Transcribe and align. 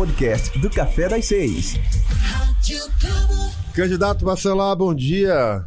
podcast 0.00 0.58
do 0.58 0.70
Café 0.70 1.10
das 1.10 1.26
Seis. 1.26 1.78
Candidato 3.74 4.24
Bacelar, 4.24 4.74
bom 4.74 4.94
dia. 4.94 5.66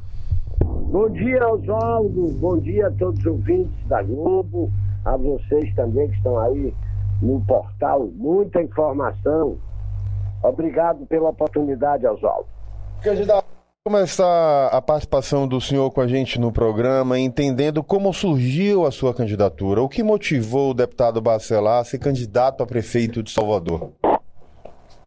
Bom 0.60 1.08
dia, 1.12 1.48
Oswaldo. 1.50 2.30
Bom 2.40 2.58
dia 2.58 2.88
a 2.88 2.92
todos 2.94 3.20
os 3.20 3.26
ouvintes 3.28 3.88
da 3.88 4.02
Globo, 4.02 4.72
a 5.06 5.16
vocês 5.18 5.72
também 5.76 6.10
que 6.10 6.16
estão 6.18 6.40
aí 6.40 6.74
no 7.22 7.42
portal. 7.42 8.10
Muita 8.16 8.60
informação. 8.60 9.56
Obrigado 10.42 11.06
pela 11.06 11.30
oportunidade, 11.30 12.08
Oswaldo. 12.08 12.48
Candidato, 13.04 13.46
como 13.86 14.00
está 14.00 14.70
a 14.70 14.82
participação 14.82 15.48
do 15.48 15.62
senhor 15.62 15.92
com 15.92 16.02
a 16.02 16.08
gente 16.08 16.40
no 16.40 16.52
programa, 16.52 17.20
entendendo 17.20 17.84
como 17.84 18.12
surgiu 18.12 18.84
a 18.88 18.92
sua 18.92 19.14
candidatura? 19.14 19.84
O 19.84 19.88
que 19.88 20.02
motivou 20.02 20.72
o 20.72 20.74
deputado 20.74 21.22
Bacelar 21.22 21.82
a 21.82 21.84
ser 21.84 22.00
candidato 22.00 22.64
a 22.64 22.66
prefeito 22.66 23.22
de 23.22 23.30
Salvador? 23.30 23.92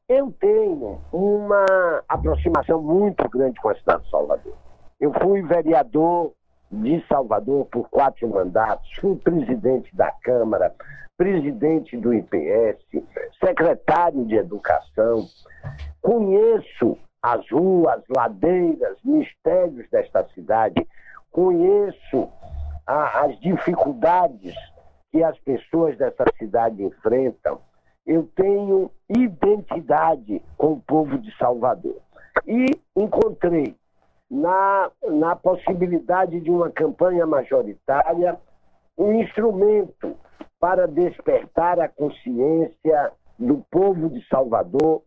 Eu 0.08 0.32
tenho 0.38 1.00
uma 1.12 1.66
aproximação 2.08 2.80
muito 2.80 3.28
grande 3.28 3.60
com 3.60 3.70
a 3.70 3.74
cidade 3.74 4.04
de 4.04 4.10
Salvador. 4.10 4.54
Eu 5.00 5.12
fui 5.12 5.42
vereador 5.42 6.32
de 6.70 7.04
Salvador 7.08 7.66
por 7.66 7.88
quatro 7.88 8.28
mandatos, 8.28 8.88
fui 9.00 9.16
presidente 9.16 9.94
da 9.96 10.12
Câmara, 10.22 10.72
presidente 11.16 11.96
do 11.96 12.14
IPS, 12.14 12.78
secretário 13.44 14.24
de 14.26 14.36
Educação, 14.36 15.26
conheço 16.00 16.96
as 17.20 17.44
ruas, 17.50 18.00
ladeiras, 18.16 18.96
mistérios 19.04 19.90
desta 19.90 20.24
cidade, 20.34 20.86
conheço 21.32 22.28
a, 22.86 23.24
as 23.24 23.40
dificuldades 23.40 24.54
que 25.10 25.24
as 25.24 25.36
pessoas 25.40 25.98
dessa 25.98 26.24
cidade 26.38 26.84
enfrentam. 26.84 27.60
Eu 28.06 28.28
tenho 28.36 28.90
identidade 29.08 30.40
com 30.56 30.74
o 30.74 30.80
povo 30.80 31.18
de 31.18 31.36
Salvador. 31.36 31.96
E 32.46 32.66
encontrei 32.96 33.74
na, 34.30 34.90
na 35.08 35.34
possibilidade 35.34 36.40
de 36.40 36.50
uma 36.50 36.70
campanha 36.70 37.26
majoritária 37.26 38.38
um 38.96 39.12
instrumento 39.20 40.16
para 40.58 40.86
despertar 40.86 41.78
a 41.78 41.88
consciência 41.88 43.12
do 43.38 43.58
povo 43.70 44.08
de 44.08 44.26
Salvador 44.28 45.02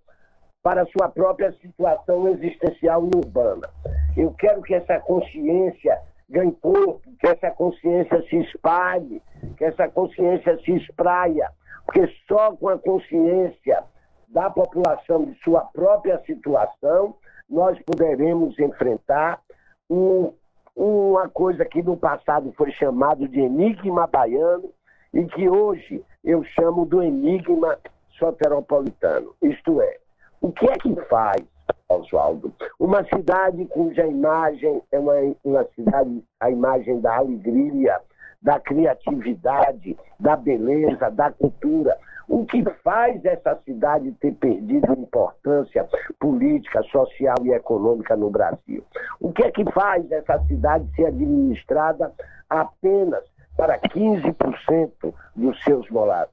para 0.62 0.86
sua 0.88 1.10
própria 1.10 1.52
situação 1.54 2.28
existencial 2.28 3.06
e 3.06 3.16
urbana. 3.16 3.68
Eu 4.16 4.32
quero 4.34 4.62
que 4.62 4.76
essa 4.76 5.00
consciência 5.00 6.00
ganhe 6.30 6.52
corpo, 6.52 7.02
que 7.20 7.28
essa 7.28 7.50
consciência 7.52 8.22
se 8.30 8.38
espalhe, 8.38 9.22
que 9.58 9.66
essa 9.66 9.88
consciência 9.88 10.60
se 10.60 10.72
espraia, 10.76 11.50
porque 11.90 12.08
só 12.28 12.56
com 12.56 12.70
a 12.70 12.78
consciência 12.78 13.84
da 14.28 14.48
população 14.48 15.26
de 15.26 15.34
sua 15.44 15.62
própria 15.62 16.22
situação 16.24 17.16
nós 17.50 17.80
poderemos 17.82 18.58
enfrentar 18.60 19.42
um, 19.90 20.32
uma 20.76 21.28
coisa 21.28 21.66
que 21.66 21.82
no 21.82 21.98
passado 21.98 22.54
foi 22.56 22.72
chamado 22.74 23.28
de 23.28 23.40
enigma 23.40 24.06
baiano 24.06 24.72
e 25.12 25.26
que 25.26 25.50
hoje 25.50 26.06
eu 26.24 26.44
chamo 26.44 26.86
do 26.86 27.02
enigma 27.02 27.76
soteropolitano. 28.20 29.34
Isto 29.42 29.82
é, 29.82 29.98
o 30.42 30.52
que 30.52 30.70
é 30.70 30.74
que 30.74 30.96
faz, 31.08 31.44
Oswaldo, 31.90 32.54
uma 32.80 33.04
cidade 33.06 33.66
cuja 33.66 34.06
imagem 34.06 34.80
é 34.92 35.00
uma, 35.00 35.16
uma 35.44 35.64
cidade, 35.74 36.24
a 36.40 36.52
imagem 36.52 37.02
da 37.02 37.18
alegria, 37.18 38.00
da 38.42 38.60
criatividade, 38.60 39.98
da 40.20 40.36
beleza, 40.36 41.10
da 41.10 41.32
cultura. 41.32 41.98
O 42.28 42.46
que 42.46 42.64
faz 42.84 43.26
essa 43.26 43.56
cidade 43.66 44.12
ter 44.14 44.34
perdido 44.36 44.94
importância 44.94 45.88
política, 46.20 46.84
social 46.84 47.38
e 47.44 47.52
econômica 47.52 48.16
no 48.16 48.30
Brasil? 48.30 48.84
O 49.20 49.32
que 49.34 49.44
é 49.44 49.52
que 49.52 49.66
faz 49.72 50.10
essa 50.12 50.40
cidade 50.46 50.88
ser 50.96 51.08
administrada 51.08 52.14
apenas 52.50 53.24
para 53.58 53.80
15% 53.80 55.14
dos 55.36 55.64
seus 55.64 55.88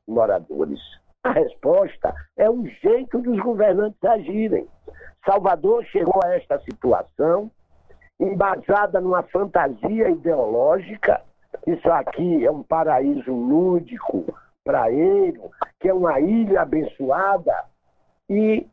moradores? 0.06 0.80
A 1.24 1.32
resposta 1.32 2.14
é 2.36 2.48
o 2.48 2.66
jeito 2.66 3.18
dos 3.20 3.40
governantes 3.40 4.04
agirem. 4.04 4.68
Salvador 5.24 5.84
chegou 5.86 6.20
a 6.22 6.34
esta 6.34 6.60
situação 6.60 7.50
embasada 8.20 9.00
numa 9.00 9.22
fantasia 9.24 10.08
ideológica. 10.08 11.20
Isso 11.66 11.90
aqui 11.90 12.44
é 12.44 12.50
um 12.50 12.62
paraíso 12.62 13.32
lúdico, 13.32 14.24
praeiro, 14.64 15.50
que 15.80 15.88
é 15.88 15.94
uma 15.94 16.20
ilha 16.20 16.62
abençoada 16.62 17.54
e 18.28 18.66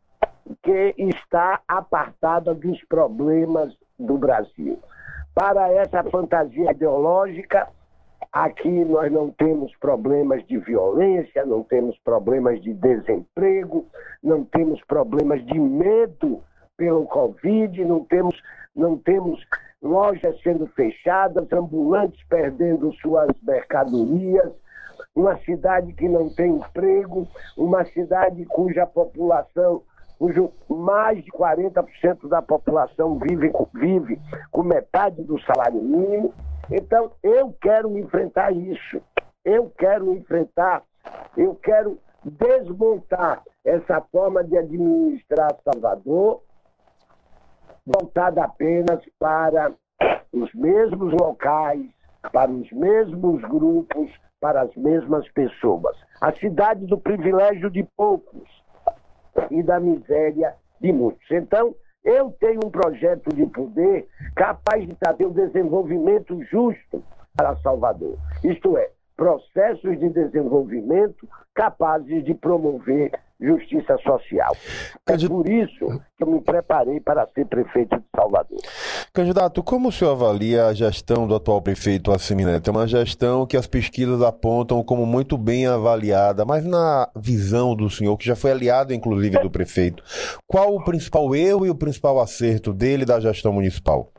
que 0.61 0.93
está 0.97 1.61
apartada 1.67 2.53
dos 2.53 2.83
problemas 2.85 3.73
do 3.97 4.17
Brasil. 4.17 4.79
Para 5.33 5.71
essa 5.71 6.03
fantasia 6.03 6.71
ideológica, 6.71 7.67
Aqui 8.33 8.83
nós 8.85 9.11
não 9.11 9.29
temos 9.29 9.75
problemas 9.75 10.43
de 10.47 10.57
violência, 10.57 11.45
não 11.45 11.61
temos 11.61 11.95
problemas 11.99 12.59
de 12.63 12.73
desemprego, 12.73 13.85
não 14.23 14.43
temos 14.43 14.83
problemas 14.85 15.45
de 15.45 15.59
medo 15.59 16.41
pelo 16.75 17.05
Covid, 17.05 17.85
não 17.85 18.03
temos, 18.05 18.41
não 18.75 18.97
temos 18.97 19.39
lojas 19.83 20.39
sendo 20.41 20.65
fechadas, 20.67 21.51
ambulantes 21.51 22.23
perdendo 22.29 22.93
suas 22.93 23.29
mercadorias, 23.43 24.51
uma 25.13 25.37
cidade 25.39 25.93
que 25.93 26.07
não 26.07 26.29
tem 26.29 26.55
emprego, 26.55 27.27
uma 27.57 27.83
cidade 27.85 28.45
cuja 28.45 28.87
população, 28.87 29.83
cujo 30.17 30.51
mais 30.69 31.23
de 31.23 31.31
40% 31.31 32.29
da 32.29 32.41
população 32.41 33.19
vive, 33.19 33.51
vive 33.73 34.19
com 34.51 34.63
metade 34.63 35.21
do 35.21 35.39
salário 35.41 35.81
mínimo. 35.81 36.33
Então, 36.71 37.11
eu 37.21 37.53
quero 37.61 37.95
enfrentar 37.97 38.51
isso. 38.51 39.01
Eu 39.43 39.69
quero 39.77 40.13
enfrentar, 40.13 40.83
eu 41.35 41.53
quero 41.55 41.99
desmontar 42.23 43.43
essa 43.65 43.99
forma 44.11 44.43
de 44.43 44.57
administrar 44.57 45.53
Salvador, 45.63 46.41
voltada 47.85 48.43
apenas 48.43 48.99
para 49.19 49.71
os 50.31 50.53
mesmos 50.53 51.13
locais, 51.13 51.85
para 52.31 52.49
os 52.49 52.71
mesmos 52.71 53.41
grupos, 53.43 54.09
para 54.39 54.61
as 54.61 54.75
mesmas 54.75 55.29
pessoas. 55.31 55.95
A 56.21 56.31
cidade 56.33 56.85
do 56.85 56.97
privilégio 56.97 57.69
de 57.69 57.83
poucos 57.95 58.47
e 59.51 59.61
da 59.63 59.79
miséria 59.79 60.55
de 60.79 60.91
muitos. 60.91 61.29
Então, 61.31 61.75
eu 62.03 62.31
tenho 62.39 62.59
um 62.65 62.69
projeto 62.69 63.33
de 63.33 63.45
poder 63.45 64.07
capaz 64.35 64.85
de 64.85 64.93
trazer 64.95 65.25
o 65.25 65.33
desenvolvimento 65.33 66.43
justo 66.43 67.03
para 67.35 67.55
Salvador. 67.57 68.17
Isto 68.43 68.77
é, 68.77 68.89
processos 69.23 69.97
de 69.97 70.09
desenvolvimento 70.09 71.25
capazes 71.55 72.25
de 72.25 72.33
promover 72.33 73.09
justiça 73.39 73.97
social. 73.99 74.53
É 75.07 75.17
por 75.27 75.47
isso 75.47 76.01
que 76.17 76.23
eu 76.23 76.27
me 76.27 76.41
preparei 76.41 76.99
para 76.99 77.25
ser 77.33 77.45
prefeito 77.45 77.95
de 77.95 78.03
Salvador. 78.13 78.59
Candidato, 79.13 79.63
como 79.63 79.87
o 79.87 79.91
senhor 79.93 80.11
avalia 80.11 80.65
a 80.65 80.73
gestão 80.73 81.25
do 81.25 81.35
atual 81.35 81.61
prefeito 81.61 82.11
Assemineto? 82.11 82.69
É 82.69 82.71
uma 82.73 82.85
gestão 82.85 83.45
que 83.45 83.55
as 83.55 83.65
pesquisas 83.65 84.21
apontam 84.21 84.83
como 84.83 85.05
muito 85.05 85.37
bem 85.37 85.67
avaliada, 85.67 86.43
mas 86.43 86.65
na 86.65 87.09
visão 87.15 87.75
do 87.75 87.89
senhor, 87.89 88.17
que 88.17 88.25
já 88.25 88.35
foi 88.35 88.51
aliado 88.51 88.93
inclusive 88.93 89.39
do 89.39 89.49
prefeito, 89.49 90.03
qual 90.45 90.75
o 90.75 90.83
principal 90.83 91.33
erro 91.33 91.65
e 91.65 91.69
o 91.69 91.75
principal 91.75 92.19
acerto 92.19 92.73
dele 92.73 93.05
da 93.05 93.21
gestão 93.21 93.53
municipal? 93.53 94.11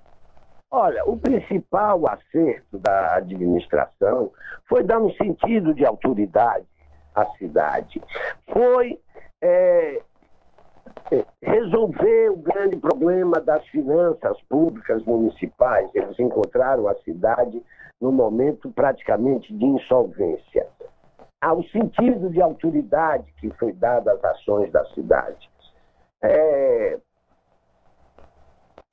Olha, 0.77 1.05
o 1.05 1.17
principal 1.17 2.05
acerto 2.09 2.81
da 2.81 3.15
administração 3.15 4.33
foi 4.69 4.83
dar 4.83 4.99
um 4.99 5.13
sentido 5.13 5.73
de 5.73 5.87
autoridade 5.87 6.67
à 7.15 7.25
cidade. 7.39 8.03
Foi 8.53 8.99
é, 9.41 10.03
é, 11.13 11.25
resolver 11.41 12.31
o 12.31 12.39
grande 12.39 12.77
problema 12.77 13.41
das 13.41 13.65
finanças 13.69 14.37
públicas 14.49 15.01
municipais. 15.05 15.89
Eles 15.95 16.19
encontraram 16.19 16.89
a 16.89 16.97
cidade 17.05 17.63
no 18.01 18.11
momento 18.11 18.69
praticamente 18.73 19.57
de 19.57 19.65
insolvência. 19.65 20.67
O 21.57 21.63
sentido 21.69 22.31
de 22.31 22.43
autoridade 22.43 23.33
que 23.39 23.49
foi 23.51 23.73
dado 23.73 24.09
às 24.09 24.25
ações 24.25 24.73
da 24.73 24.85
cidade. 24.87 25.49
É, 26.21 26.99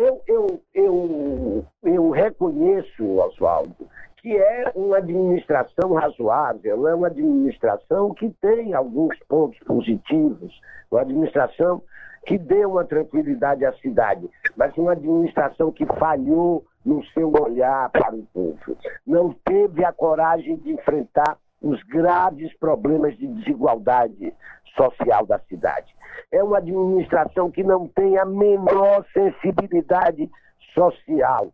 eu, 0.01 0.21
eu, 0.27 0.61
eu, 0.73 1.65
eu 1.83 2.09
reconheço, 2.09 3.17
Oswaldo, 3.19 3.75
que 4.17 4.35
é 4.35 4.71
uma 4.75 4.97
administração 4.97 5.93
razoável, 5.93 6.87
é 6.87 6.95
uma 6.95 7.07
administração 7.07 8.13
que 8.13 8.29
tem 8.41 8.73
alguns 8.73 9.17
pontos 9.27 9.59
positivos, 9.59 10.59
uma 10.91 11.01
administração 11.01 11.81
que 12.25 12.37
dê 12.37 12.65
uma 12.65 12.83
tranquilidade 12.83 13.65
à 13.65 13.73
cidade, 13.73 14.29
mas 14.55 14.75
uma 14.77 14.91
administração 14.91 15.71
que 15.71 15.85
falhou 15.85 16.63
no 16.85 17.03
seu 17.07 17.31
olhar 17.31 17.89
para 17.89 18.15
o 18.15 18.23
povo, 18.33 18.77
não 19.05 19.33
teve 19.45 19.83
a 19.85 19.91
coragem 19.91 20.55
de 20.57 20.71
enfrentar 20.71 21.37
os 21.61 21.81
graves 21.83 22.51
problemas 22.57 23.15
de 23.17 23.27
desigualdade 23.27 24.33
social 24.75 25.25
da 25.25 25.39
cidade. 25.39 25.93
É 26.31 26.43
uma 26.43 26.57
administração 26.57 27.51
que 27.51 27.63
não 27.63 27.87
tem 27.87 28.17
a 28.17 28.25
menor 28.25 29.05
sensibilidade 29.13 30.29
social. 30.73 31.51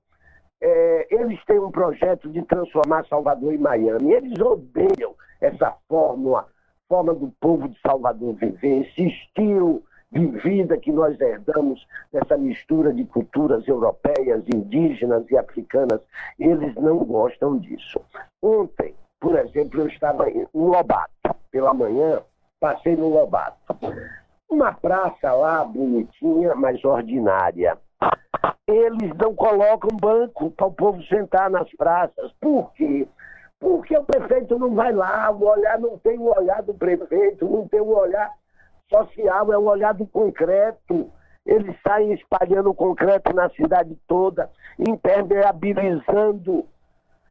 É, 0.60 1.08
eles 1.12 1.44
têm 1.46 1.60
um 1.60 1.72
projeto 1.72 2.30
de 2.30 2.42
transformar 2.44 3.06
Salvador 3.08 3.54
em 3.54 3.58
Miami. 3.58 4.14
Eles 4.14 4.40
odeiam 4.40 5.16
essa 5.40 5.76
fórmula, 5.88 6.48
forma 6.90 7.14
do 7.14 7.32
povo 7.40 7.68
de 7.70 7.80
Salvador 7.82 8.34
viver, 8.36 8.82
esse 8.82 9.08
estilo 9.08 9.84
de 10.12 10.26
vida 10.26 10.78
que 10.78 10.92
nós 10.92 11.20
herdamos 11.20 11.86
dessa 12.12 12.38
mistura 12.38 12.94
de 12.94 13.04
culturas 13.06 13.68
europeias, 13.68 14.44
indígenas 14.54 15.30
e 15.30 15.38
africanas. 15.38 16.02
Eles 16.40 16.74
não 16.76 17.00
gostam 17.00 17.58
disso. 17.58 18.00
Ontem, 18.42 18.96
por 19.20 19.38
exemplo, 19.38 19.82
eu 19.82 19.88
estava 19.88 20.26
no 20.54 20.68
Lobato, 20.70 21.36
pela 21.52 21.74
manhã, 21.74 22.22
passei 22.60 22.96
no 22.96 23.10
Lobato. 23.10 23.58
Uma 24.50 24.74
praça 24.74 25.32
lá 25.34 25.64
bonitinha, 25.64 26.56
mas 26.56 26.84
ordinária. 26.84 27.78
Eles 28.68 29.16
não 29.18 29.34
colocam 29.36 29.96
banco 29.98 30.52
para 30.52 30.68
o 30.68 30.74
povo 30.74 31.02
sentar 31.04 31.50
nas 31.50 31.70
praças. 31.76 32.32
Por 32.40 32.72
quê? 32.74 33.08
Porque 33.60 33.98
o 33.98 34.04
prefeito 34.04 34.58
não 34.60 34.74
vai 34.76 34.94
lá, 34.94 35.32
o 35.32 35.44
olhar 35.46 35.80
não 35.80 35.98
tem 35.98 36.18
o 36.18 36.36
olhar 36.38 36.62
do 36.62 36.74
prefeito, 36.74 37.46
não 37.46 37.68
tem 37.68 37.82
o 37.82 37.98
olhar 37.98 38.32
social, 38.90 39.52
é 39.52 39.58
o 39.58 39.66
olhar 39.66 39.94
do 39.94 40.06
concreto. 40.06 41.12
Eles 41.46 41.76
saem 41.86 42.14
espalhando 42.14 42.74
concreto 42.74 43.34
na 43.34 43.50
cidade 43.52 43.98
toda, 44.08 44.50
impermeabilizando 44.78 46.68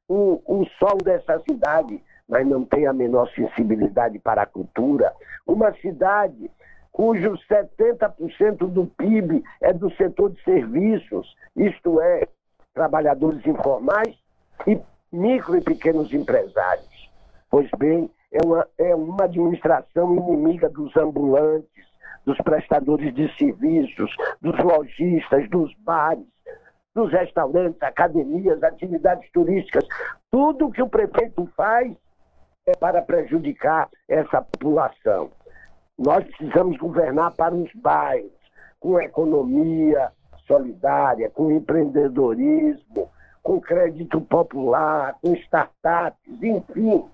o, 0.09 0.43
o 0.47 0.67
sol 0.79 0.97
dessa 1.05 1.41
cidade, 1.49 2.03
mas 2.29 2.47
não 2.47 2.65
tem 2.65 2.87
a 2.87 2.93
menor 2.93 3.31
sensibilidade 3.31 4.19
para 4.19 4.43
a 4.43 4.47
cultura. 4.47 5.13
Uma 5.47 5.73
cidade 5.75 6.51
cujo 6.91 7.39
70% 7.51 8.69
do 8.69 8.87
PIB 8.87 9.45
é 9.61 9.73
do 9.73 9.91
setor 9.97 10.31
de 10.31 10.43
serviços, 10.43 11.37
isto 11.55 12.01
é, 12.01 12.27
trabalhadores 12.75 13.47
informais 13.47 14.17
e 14.67 14.81
micro 15.13 15.57
e 15.57 15.61
pequenos 15.61 16.13
empresários. 16.13 17.11
Pois 17.51 17.69
bem, 17.79 18.11
é 18.33 18.45
uma, 18.45 18.67
é 18.79 18.95
uma 18.95 19.25
administração 19.25 20.17
inimiga 20.17 20.69
dos 20.69 20.97
ambulantes, 20.97 21.87
dos 22.25 22.39
prestadores 22.39 23.15
de 23.15 23.33
serviços, 23.37 24.11
dos 24.41 24.59
lojistas, 24.59 25.49
dos 25.49 25.73
bares, 25.85 26.27
dos 26.95 27.13
restaurantes, 27.13 27.81
academias, 27.83 28.63
atividades 28.63 29.31
turísticas. 29.33 29.87
Tudo 30.31 30.71
que 30.71 30.83
o 30.83 30.89
prefeito 30.89 31.49
faz 31.55 31.95
para 32.75 33.01
prejudicar 33.01 33.89
essa 34.09 34.43
população. 34.43 35.31
Nós 35.97 36.25
precisamos 36.25 36.77
governar 36.79 37.33
para 37.35 37.55
os 37.55 37.73
bairros, 37.75 38.33
com 38.81 39.01
economia 39.01 40.11
solidária, 40.47 41.31
com 41.31 41.51
empreendedorismo, 41.51 43.09
com 43.43 43.61
crédito 43.61 44.21
popular, 44.21 45.17
com 45.23 45.33
startups, 45.35 46.43
enfim, 46.43 47.09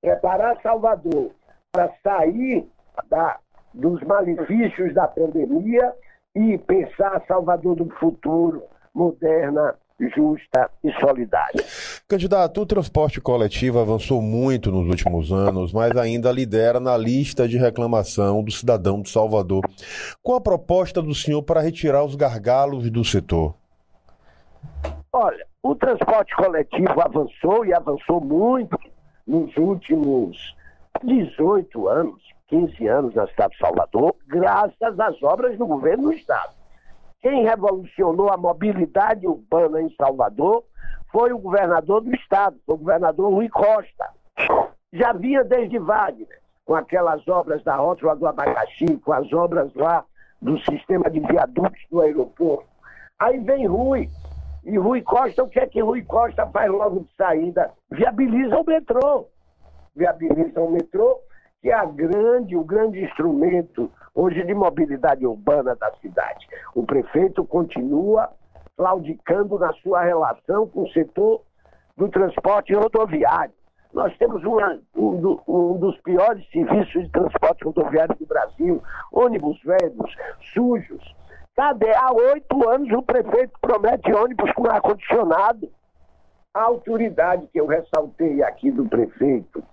preparar 0.00 0.60
Salvador 0.62 1.30
para 1.70 1.92
sair 2.02 2.66
da, 3.08 3.38
dos 3.74 4.02
malefícios 4.02 4.94
da 4.94 5.06
pandemia 5.06 5.94
e 6.34 6.56
pensar 6.58 7.22
Salvador 7.28 7.76
do 7.76 7.88
futuro, 7.96 8.62
moderna, 8.94 9.74
justa 9.98 10.70
e 10.84 10.92
solidária. 11.00 11.64
Candidato, 12.06 12.60
o 12.60 12.66
transporte 12.66 13.20
coletivo 13.20 13.78
avançou 13.78 14.20
muito 14.20 14.70
nos 14.70 14.86
últimos 14.86 15.32
anos, 15.32 15.72
mas 15.72 15.96
ainda 15.96 16.30
lidera 16.30 16.78
na 16.78 16.96
lista 16.96 17.48
de 17.48 17.56
reclamação 17.56 18.42
do 18.42 18.50
cidadão 18.50 19.00
de 19.00 19.10
Salvador. 19.10 19.64
Qual 20.22 20.38
a 20.38 20.40
proposta 20.40 21.00
do 21.00 21.14
senhor 21.14 21.42
para 21.42 21.60
retirar 21.60 22.04
os 22.04 22.14
gargalos 22.14 22.90
do 22.90 23.04
setor? 23.04 23.54
Olha, 25.12 25.46
o 25.62 25.74
transporte 25.74 26.34
coletivo 26.36 27.00
avançou 27.00 27.64
e 27.64 27.72
avançou 27.72 28.20
muito 28.20 28.78
nos 29.26 29.56
últimos 29.56 30.54
18 31.02 31.88
anos, 31.88 32.22
15 32.48 32.86
anos 32.86 33.14
na 33.14 33.26
cidade 33.28 33.54
de 33.54 33.58
Salvador, 33.58 34.14
graças 34.26 35.00
às 35.00 35.22
obras 35.22 35.56
do 35.58 35.66
governo 35.66 36.04
do 36.04 36.12
Estado. 36.12 36.55
Quem 37.26 37.42
revolucionou 37.42 38.30
a 38.30 38.36
mobilidade 38.36 39.26
urbana 39.26 39.82
em 39.82 39.92
Salvador 39.96 40.62
foi 41.10 41.32
o 41.32 41.38
governador 41.40 42.00
do 42.00 42.14
Estado, 42.14 42.56
o 42.68 42.76
governador 42.76 43.32
Rui 43.32 43.48
Costa. 43.48 44.10
Já 44.92 45.12
vinha 45.12 45.42
desde 45.42 45.76
Wagner, 45.76 46.40
com 46.64 46.76
aquelas 46.76 47.26
obras 47.26 47.64
da 47.64 47.74
Rótula 47.74 48.14
do 48.14 48.28
Abacaxi, 48.28 48.98
com 48.98 49.12
as 49.12 49.32
obras 49.32 49.74
lá 49.74 50.04
do 50.40 50.56
sistema 50.70 51.10
de 51.10 51.18
viadutos 51.18 51.82
do 51.90 52.00
aeroporto. 52.00 52.68
Aí 53.18 53.40
vem 53.40 53.66
Rui, 53.66 54.08
e 54.62 54.78
Rui 54.78 55.02
Costa, 55.02 55.42
o 55.42 55.48
que 55.48 55.58
é 55.58 55.66
que 55.66 55.82
Rui 55.82 56.04
Costa 56.04 56.46
faz 56.46 56.70
logo 56.70 57.00
de 57.00 57.16
saída? 57.16 57.72
Viabiliza 57.90 58.56
o 58.56 58.64
metrô. 58.64 59.26
Viabiliza 59.96 60.60
o 60.60 60.70
metrô, 60.70 61.18
que 61.62 61.70
é 61.70 61.86
grande, 61.86 62.56
o 62.56 62.64
grande 62.64 63.02
instrumento 63.02 63.90
hoje 64.14 64.42
de 64.44 64.54
mobilidade 64.54 65.26
urbana 65.26 65.74
da 65.76 65.90
cidade. 65.96 66.46
O 66.74 66.84
prefeito 66.84 67.44
continua 67.44 68.30
claudicando 68.76 69.58
na 69.58 69.72
sua 69.74 70.02
relação 70.02 70.66
com 70.68 70.82
o 70.82 70.90
setor 70.90 71.42
do 71.96 72.08
transporte 72.08 72.74
rodoviário. 72.74 73.54
Nós 73.92 74.16
temos 74.18 74.44
uma, 74.44 74.78
um, 74.94 75.38
um, 75.48 75.78
dos 75.78 75.98
piores 76.02 76.46
serviços 76.50 77.04
de 77.04 77.10
transporte 77.10 77.64
rodoviário 77.64 78.14
do 78.16 78.26
Brasil, 78.26 78.82
ônibus 79.10 79.58
velhos, 79.62 80.14
sujos, 80.52 81.02
Cadê? 81.56 81.90
Há 81.94 82.12
oito 82.12 82.68
anos 82.68 82.92
o 82.92 83.02
prefeito 83.02 83.58
promete 83.62 84.12
ônibus 84.12 84.52
com 84.52 84.68
ar-condicionado. 84.68 85.70
A 86.52 86.64
autoridade 86.64 87.46
que 87.46 87.58
eu 87.58 87.66
ressaltei 87.66 88.42
aqui 88.42 88.70
do 88.70 88.86
prefeito 88.86 89.64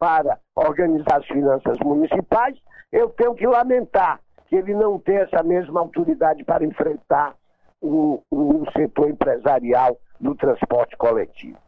para 0.00 0.38
organizar 0.56 1.18
as 1.18 1.26
finanças 1.26 1.78
municipais, 1.80 2.58
eu 2.90 3.10
tenho 3.10 3.34
que 3.34 3.46
lamentar 3.46 4.18
que 4.46 4.56
ele 4.56 4.74
não 4.74 4.98
tem 4.98 5.18
essa 5.18 5.42
mesma 5.42 5.80
autoridade 5.80 6.42
para 6.42 6.64
enfrentar 6.64 7.36
o, 7.80 8.22
o 8.30 8.64
setor 8.72 9.10
empresarial 9.10 9.96
do 10.18 10.34
transporte 10.34 10.96
coletivo. 10.96 11.58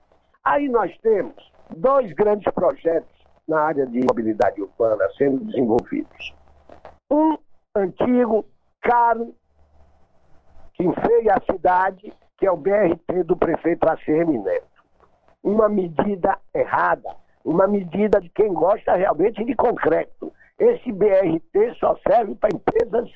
Aí 0.43 0.69
nós 0.69 0.97
temos 0.99 1.53
dois 1.77 2.13
grandes 2.15 2.51
projetos 2.53 3.13
na 3.47 3.61
área 3.61 3.87
de 3.87 4.01
mobilidade 4.01 4.61
urbana 4.61 5.09
sendo 5.17 5.45
desenvolvidos. 5.45 6.35
Um 7.11 7.37
antigo, 7.77 8.47
caro 8.81 9.35
que 10.75 10.85
enfeia 10.85 11.35
a 11.35 11.53
cidade, 11.53 12.13
que 12.39 12.47
é 12.47 12.51
o 12.51 12.57
BRT 12.57 13.25
do 13.25 13.37
prefeito 13.37 13.87
ACM 13.89 14.39
Neto. 14.39 14.67
Uma 15.43 15.69
medida 15.69 16.39
errada, 16.55 17.15
uma 17.45 17.67
medida 17.67 18.21
de 18.21 18.29
quem 18.31 18.53
gosta 18.53 18.95
realmente 18.95 19.45
de 19.45 19.55
concreto. 19.55 20.33
Esse 20.59 20.93
BRT 20.93 21.75
só 21.79 21.97
serve 22.07 22.35
para 22.37 22.55
empresas 22.55 23.11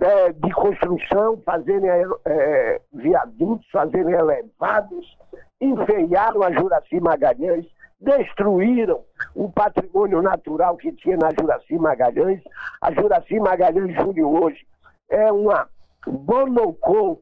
é, 0.00 0.32
de 0.32 0.50
construção 0.52 1.40
fazerem 1.44 1.90
é, 2.24 2.80
viadutos, 2.92 3.66
fazerem 3.70 4.14
elevados, 4.14 5.16
enfeiaram 5.60 6.42
a 6.42 6.52
Juraci 6.52 7.00
Magalhães, 7.00 7.66
destruíram 7.98 9.02
o 9.34 9.50
patrimônio 9.50 10.20
natural 10.20 10.76
que 10.76 10.92
tinha 10.92 11.16
na 11.16 11.30
Juraci 11.38 11.78
Magalhães. 11.78 12.42
A 12.80 12.92
Juraci 12.92 13.40
Magalhães 13.40 13.94
Júnior 13.94 14.42
hoje 14.42 14.66
é 15.10 15.32
uma 15.32 15.68
Bonocô, 16.06 17.20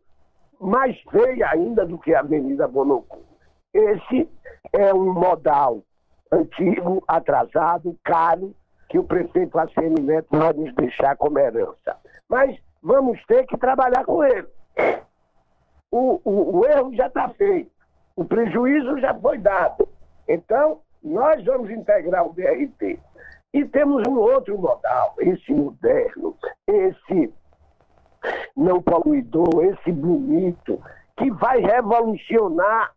mais 0.60 0.98
feia 1.10 1.48
ainda 1.50 1.86
do 1.86 1.96
que 1.98 2.14
a 2.14 2.20
Avenida 2.20 2.68
Bonocô. 2.68 3.18
Esse 3.72 4.28
é 4.72 4.92
um 4.92 5.12
modal 5.12 5.82
antigo, 6.34 7.02
atrasado, 7.06 7.96
caro, 8.04 8.54
que 8.88 8.98
o 8.98 9.04
prefeito 9.04 9.58
ACM 9.58 10.00
Neto 10.00 10.28
vai 10.30 10.52
nos 10.52 10.74
deixar 10.74 11.16
como 11.16 11.38
herança. 11.38 11.96
Mas 12.28 12.58
vamos 12.82 13.22
ter 13.26 13.46
que 13.46 13.56
trabalhar 13.56 14.04
com 14.04 14.22
ele. 14.22 14.46
O, 15.90 16.20
o, 16.24 16.58
o 16.58 16.66
erro 16.66 16.94
já 16.94 17.06
está 17.06 17.28
feito, 17.30 17.70
o 18.16 18.24
prejuízo 18.24 18.98
já 18.98 19.14
foi 19.14 19.38
dado. 19.38 19.88
Então, 20.28 20.80
nós 21.02 21.44
vamos 21.44 21.70
integrar 21.70 22.26
o 22.26 22.32
BRT. 22.32 22.98
E 23.52 23.64
temos 23.66 24.02
um 24.08 24.18
outro 24.18 24.58
modal, 24.58 25.14
esse 25.20 25.52
moderno, 25.52 26.36
esse 26.66 27.32
não 28.56 28.82
poluidor, 28.82 29.64
esse 29.64 29.92
bonito, 29.92 30.82
que 31.16 31.30
vai 31.30 31.60
revolucionar 31.60 32.92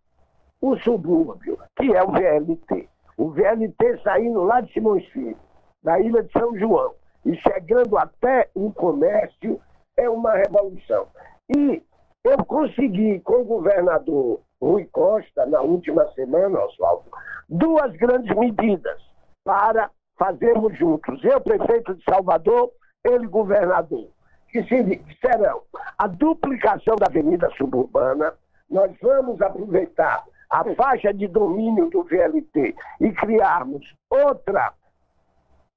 o 0.60 0.76
subúrbio, 0.78 1.60
que 1.76 1.94
é 1.96 2.04
o 2.04 2.12
VLT. 2.12 2.90
O 3.18 3.32
VLT 3.32 4.00
saindo 4.04 4.44
lá 4.44 4.62
de 4.62 4.72
Simões 4.72 5.06
Filho, 5.08 5.38
da 5.84 6.00
Ilha 6.00 6.24
de 6.24 6.32
São 6.32 6.58
João, 6.58 6.94
e 7.26 7.36
chegando 7.38 7.98
até 7.98 8.50
o 8.54 8.72
comércio, 8.72 9.60
é 9.98 10.08
uma 10.08 10.36
revolução. 10.36 11.08
E 11.56 11.84
eu 12.24 12.46
consegui 12.46 13.20
com 13.22 13.42
o 13.42 13.46
governador 13.46 14.42
Rui 14.62 14.86
Costa, 14.92 15.46
na 15.46 15.62
última 15.62 16.06
semana, 16.14 16.64
Oswaldo, 16.66 17.10
duas 17.50 17.96
grandes 17.96 18.36
medidas 18.36 19.02
para 19.44 19.90
fazermos 20.18 20.78
juntos, 20.78 21.24
eu, 21.24 21.40
prefeito 21.40 21.96
de 21.96 22.04
Salvador, 22.04 22.72
ele, 23.04 23.28
governador, 23.28 24.10
que 24.50 24.64
serão 24.64 25.62
a 25.98 26.08
duplicação 26.08 26.96
da 26.96 27.06
avenida 27.08 27.50
suburbana, 27.52 28.34
nós 28.70 28.92
vamos 29.02 29.42
aproveitar 29.42 30.24
a 30.50 30.64
faixa 30.76 31.14
de 31.14 31.28
domínio 31.28 31.90
do 31.90 32.04
VLT 32.04 32.76
e 33.02 33.12
criarmos 33.12 33.86
outra 34.10 34.74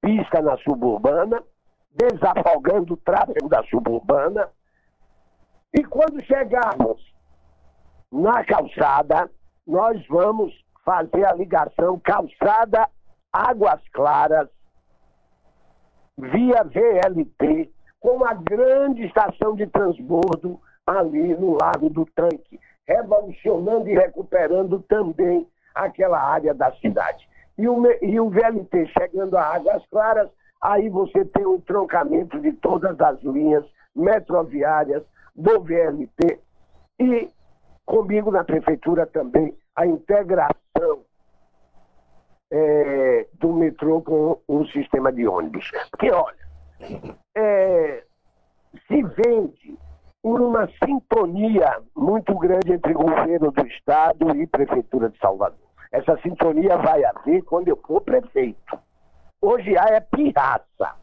pista 0.00 0.40
na 0.40 0.56
suburbana, 0.58 1.42
desafogando 1.90 2.94
o 2.94 2.96
tráfego 2.96 3.48
da 3.48 3.62
suburbana. 3.64 4.48
E 5.74 5.84
quando 5.84 6.24
chegarmos 6.24 7.00
na 8.10 8.44
calçada, 8.44 9.30
nós 9.66 10.04
vamos 10.08 10.52
fazer 10.84 11.24
a 11.26 11.34
ligação 11.34 11.98
calçada 12.00 12.88
Águas 13.32 13.80
Claras 13.92 14.48
via 16.18 16.64
VLT 16.64 17.70
com 18.00 18.24
a 18.24 18.34
grande 18.34 19.04
estação 19.04 19.54
de 19.54 19.66
transbordo 19.66 20.60
ali 20.86 21.34
no 21.36 21.56
Lago 21.60 21.88
do 21.88 22.04
Tanque, 22.06 22.58
revolucionando 22.90 23.88
e 23.88 23.94
recuperando 23.94 24.80
também 24.82 25.46
aquela 25.74 26.20
área 26.20 26.52
da 26.52 26.72
cidade. 26.72 27.28
E 27.56 27.68
o, 27.68 27.80
e 28.02 28.18
o 28.18 28.28
VLT 28.28 28.86
chegando 28.98 29.36
a 29.36 29.54
Águas 29.54 29.84
Claras, 29.90 30.28
aí 30.60 30.88
você 30.88 31.24
tem 31.24 31.46
o 31.46 31.60
troncamento 31.60 32.40
de 32.40 32.52
todas 32.54 33.00
as 33.00 33.22
linhas 33.22 33.64
metroviárias 33.94 35.04
do 35.36 35.60
VLT 35.60 36.40
e 36.98 37.30
comigo 37.86 38.30
na 38.30 38.42
prefeitura 38.42 39.06
também 39.06 39.56
a 39.76 39.86
integração 39.86 41.04
é, 42.52 43.26
do 43.34 43.52
metrô 43.52 44.02
com 44.02 44.40
o 44.48 44.66
sistema 44.66 45.12
de 45.12 45.26
ônibus. 45.26 45.70
Porque, 45.90 46.10
olha, 46.10 46.36
é, 47.36 48.04
se 48.88 49.02
vende 49.02 49.78
uma 50.22 50.68
sintonia 50.84 51.80
muito 51.96 52.34
grande 52.36 52.72
entre 52.72 52.92
governo 52.92 53.50
do 53.50 53.66
Estado 53.66 54.36
e 54.36 54.46
Prefeitura 54.46 55.08
de 55.08 55.18
Salvador. 55.18 55.58
Essa 55.90 56.16
sintonia 56.18 56.76
vai 56.76 57.02
haver 57.04 57.42
quando 57.42 57.68
eu 57.68 57.76
for 57.76 58.00
prefeito. 58.02 58.78
Hoje 59.40 59.76
há 59.76 59.86
é 59.94 60.00
pirraça. 60.00 60.94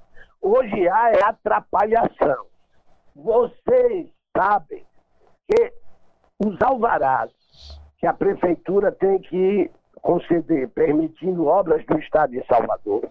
Hoje 0.42 0.88
há 0.88 1.12
é 1.12 1.24
atrapalhação. 1.24 2.46
Vocês 3.16 4.08
sabem 4.36 4.86
que 5.48 5.74
os 6.46 6.62
alvarás 6.62 7.32
que 7.98 8.06
a 8.06 8.14
prefeitura 8.14 8.92
tem 8.92 9.20
que 9.20 9.72
conceder, 10.02 10.70
permitindo 10.70 11.48
obras 11.48 11.84
do 11.88 11.98
Estado 11.98 12.32
de 12.32 12.46
Salvador, 12.46 13.10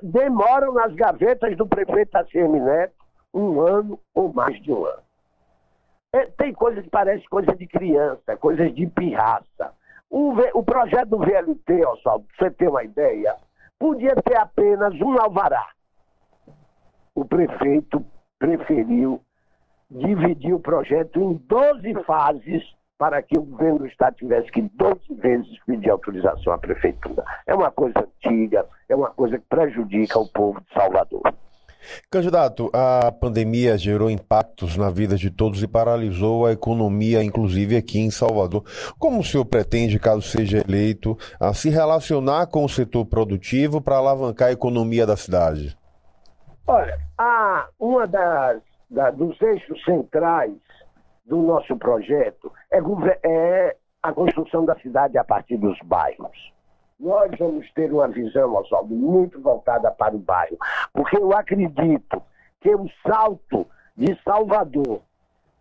demoram 0.00 0.72
nas 0.72 0.94
gavetas 0.94 1.56
do 1.56 1.66
prefeito 1.66 2.16
ACM 2.16 2.60
Neto 2.60 2.94
um 3.34 3.60
ano 3.60 3.98
ou 4.14 4.32
mais 4.32 4.60
de 4.62 4.72
um 4.72 4.84
ano. 4.84 5.07
É, 6.12 6.26
tem 6.26 6.52
coisa 6.52 6.82
que 6.82 6.88
parece 6.88 7.26
coisa 7.28 7.54
de 7.54 7.66
criança, 7.66 8.36
coisas 8.36 8.74
de 8.74 8.86
pirraça. 8.86 9.72
O, 10.10 10.32
o 10.54 10.62
projeto 10.62 11.10
do 11.10 11.18
VLT, 11.18 11.84
Oswaldo, 11.86 12.26
para 12.26 12.48
você 12.48 12.50
ter 12.54 12.68
uma 12.68 12.82
ideia, 12.82 13.36
podia 13.78 14.14
ter 14.16 14.38
apenas 14.38 14.94
um 15.00 15.20
alvará. 15.20 15.68
O 17.14 17.24
prefeito 17.24 18.04
preferiu 18.38 19.20
dividir 19.90 20.54
o 20.54 20.60
projeto 20.60 21.20
em 21.20 21.34
12 21.34 21.94
fases 22.04 22.62
para 22.96 23.22
que 23.22 23.38
o 23.38 23.42
governo 23.42 23.80
do 23.80 23.86
Estado 23.86 24.16
tivesse 24.16 24.50
que 24.50 24.62
12 24.62 25.14
vezes 25.14 25.58
pedir 25.64 25.90
autorização 25.90 26.52
à 26.52 26.58
prefeitura. 26.58 27.24
É 27.46 27.54
uma 27.54 27.70
coisa 27.70 28.00
antiga, 28.00 28.66
é 28.88 28.96
uma 28.96 29.10
coisa 29.10 29.38
que 29.38 29.46
prejudica 29.46 30.18
o 30.18 30.28
povo 30.28 30.60
de 30.60 30.72
Salvador. 30.72 31.22
Candidato, 32.10 32.70
a 32.72 33.12
pandemia 33.12 33.76
gerou 33.78 34.10
impactos 34.10 34.76
na 34.76 34.90
vida 34.90 35.16
de 35.16 35.30
todos 35.30 35.62
e 35.62 35.68
paralisou 35.68 36.46
a 36.46 36.52
economia, 36.52 37.22
inclusive 37.22 37.76
aqui 37.76 37.98
em 37.98 38.10
Salvador. 38.10 38.64
Como 38.98 39.20
o 39.20 39.24
senhor 39.24 39.44
pretende, 39.44 39.98
caso 39.98 40.22
seja 40.22 40.58
eleito, 40.58 41.16
a 41.40 41.52
se 41.54 41.70
relacionar 41.70 42.46
com 42.46 42.64
o 42.64 42.68
setor 42.68 43.04
produtivo 43.06 43.80
para 43.80 43.96
alavancar 43.96 44.48
a 44.48 44.52
economia 44.52 45.06
da 45.06 45.16
cidade? 45.16 45.76
Olha, 46.66 46.98
a, 47.16 47.68
uma 47.78 48.06
das 48.06 48.60
da, 48.90 49.10
dos 49.10 49.40
eixos 49.40 49.82
centrais 49.84 50.52
do 51.26 51.42
nosso 51.42 51.76
projeto 51.76 52.50
é, 52.70 52.78
é 53.24 53.76
a 54.02 54.12
construção 54.12 54.64
da 54.64 54.78
cidade 54.78 55.18
a 55.18 55.24
partir 55.24 55.56
dos 55.56 55.78
bairros. 55.84 56.52
Nós 56.98 57.30
vamos 57.38 57.70
ter 57.74 57.92
uma 57.92 58.08
visão, 58.08 58.54
Oswaldo, 58.56 58.94
muito 58.94 59.40
voltada 59.40 59.90
para 59.90 60.16
o 60.16 60.18
bairro, 60.18 60.58
porque 60.92 61.16
eu 61.16 61.32
acredito 61.32 62.20
que 62.60 62.74
o 62.74 62.88
salto 63.06 63.64
de 63.96 64.20
Salvador, 64.24 65.00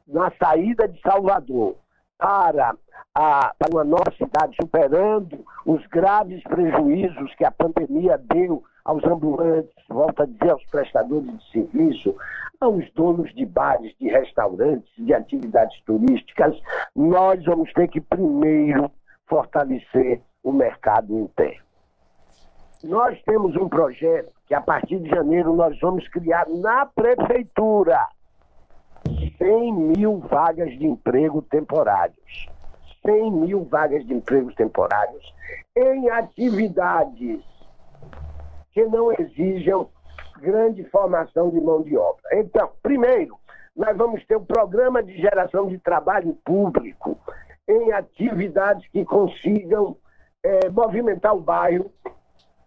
na 0.08 0.32
saída 0.41 0.88
de 0.88 1.00
Salvador 1.01 1.75
para, 2.17 2.75
a, 3.13 3.53
para 3.58 3.72
uma 3.72 3.84
nova 3.84 4.12
cidade, 4.17 4.56
superando 4.60 5.46
os 5.63 5.86
graves 5.88 6.41
prejuízos 6.44 7.36
que 7.36 7.46
a 7.46 7.51
pandemia 7.51 8.17
deu 8.17 8.63
aos 8.84 9.03
ambulantes, 9.03 9.72
volta 9.89 10.24
a 10.24 10.25
dizer, 10.25 10.50
aos 10.50 10.65
prestadores 10.72 11.32
de 11.38 11.51
serviço, 11.51 12.15
aos 12.60 12.91
donos 12.94 13.32
de 13.36 13.46
bares, 13.46 13.94
de 14.00 14.08
restaurantes, 14.10 14.91
de 14.98 15.13
atividades 15.13 15.79
turísticas, 15.82 16.60
nós 16.96 17.44
vamos 17.46 17.72
ter 17.74 17.88
que 17.89 18.01
primeiro 18.01 18.89
fortalecer 19.27 20.22
o 20.44 20.51
mercado 20.51 21.17
interno. 21.17 21.65
Nós 22.84 23.22
temos 23.24 23.56
um 23.56 23.67
projeto 23.67 24.32
que 24.46 24.53
a 24.53 24.62
partir 24.62 25.00
de 25.00 25.10
janeiro 25.10 25.53
nós 25.53 25.77
vamos 25.79 26.08
criar 26.08 26.48
na 26.48 26.86
prefeitura 26.86 28.08
100 29.38 29.74
mil 29.74 30.20
vagas 30.20 30.77
de 30.77 30.86
emprego 30.86 31.41
temporários. 31.41 32.48
100 33.06 33.32
mil 33.32 33.63
vagas 33.65 34.06
de 34.06 34.13
empregos 34.13 34.53
temporários 34.56 35.34
em 35.75 36.10
atividades 36.10 37.41
que 38.72 38.84
não 38.86 39.12
exijam 39.13 39.89
grande 40.39 40.84
formação 40.86 41.50
de 41.50 41.60
mão 41.62 41.82
de 41.82 41.98
obra. 41.98 42.22
Então, 42.34 42.70
primeiro, 42.84 43.38
nós 43.75 43.96
vamos 43.96 44.25
ter 44.25 44.38
um 44.38 44.46
programa 44.46 45.01
de 45.01 45.15
geração 45.17 45.67
de 45.67 45.77
trabalho 45.77 46.34
público 46.44 47.17
em 47.67 47.91
atividades 47.91 48.88
que 48.89 49.06
consigam 49.06 49.96
é, 50.48 50.70
movimentar 50.70 51.36
o 51.36 51.42
bairro 51.42 51.92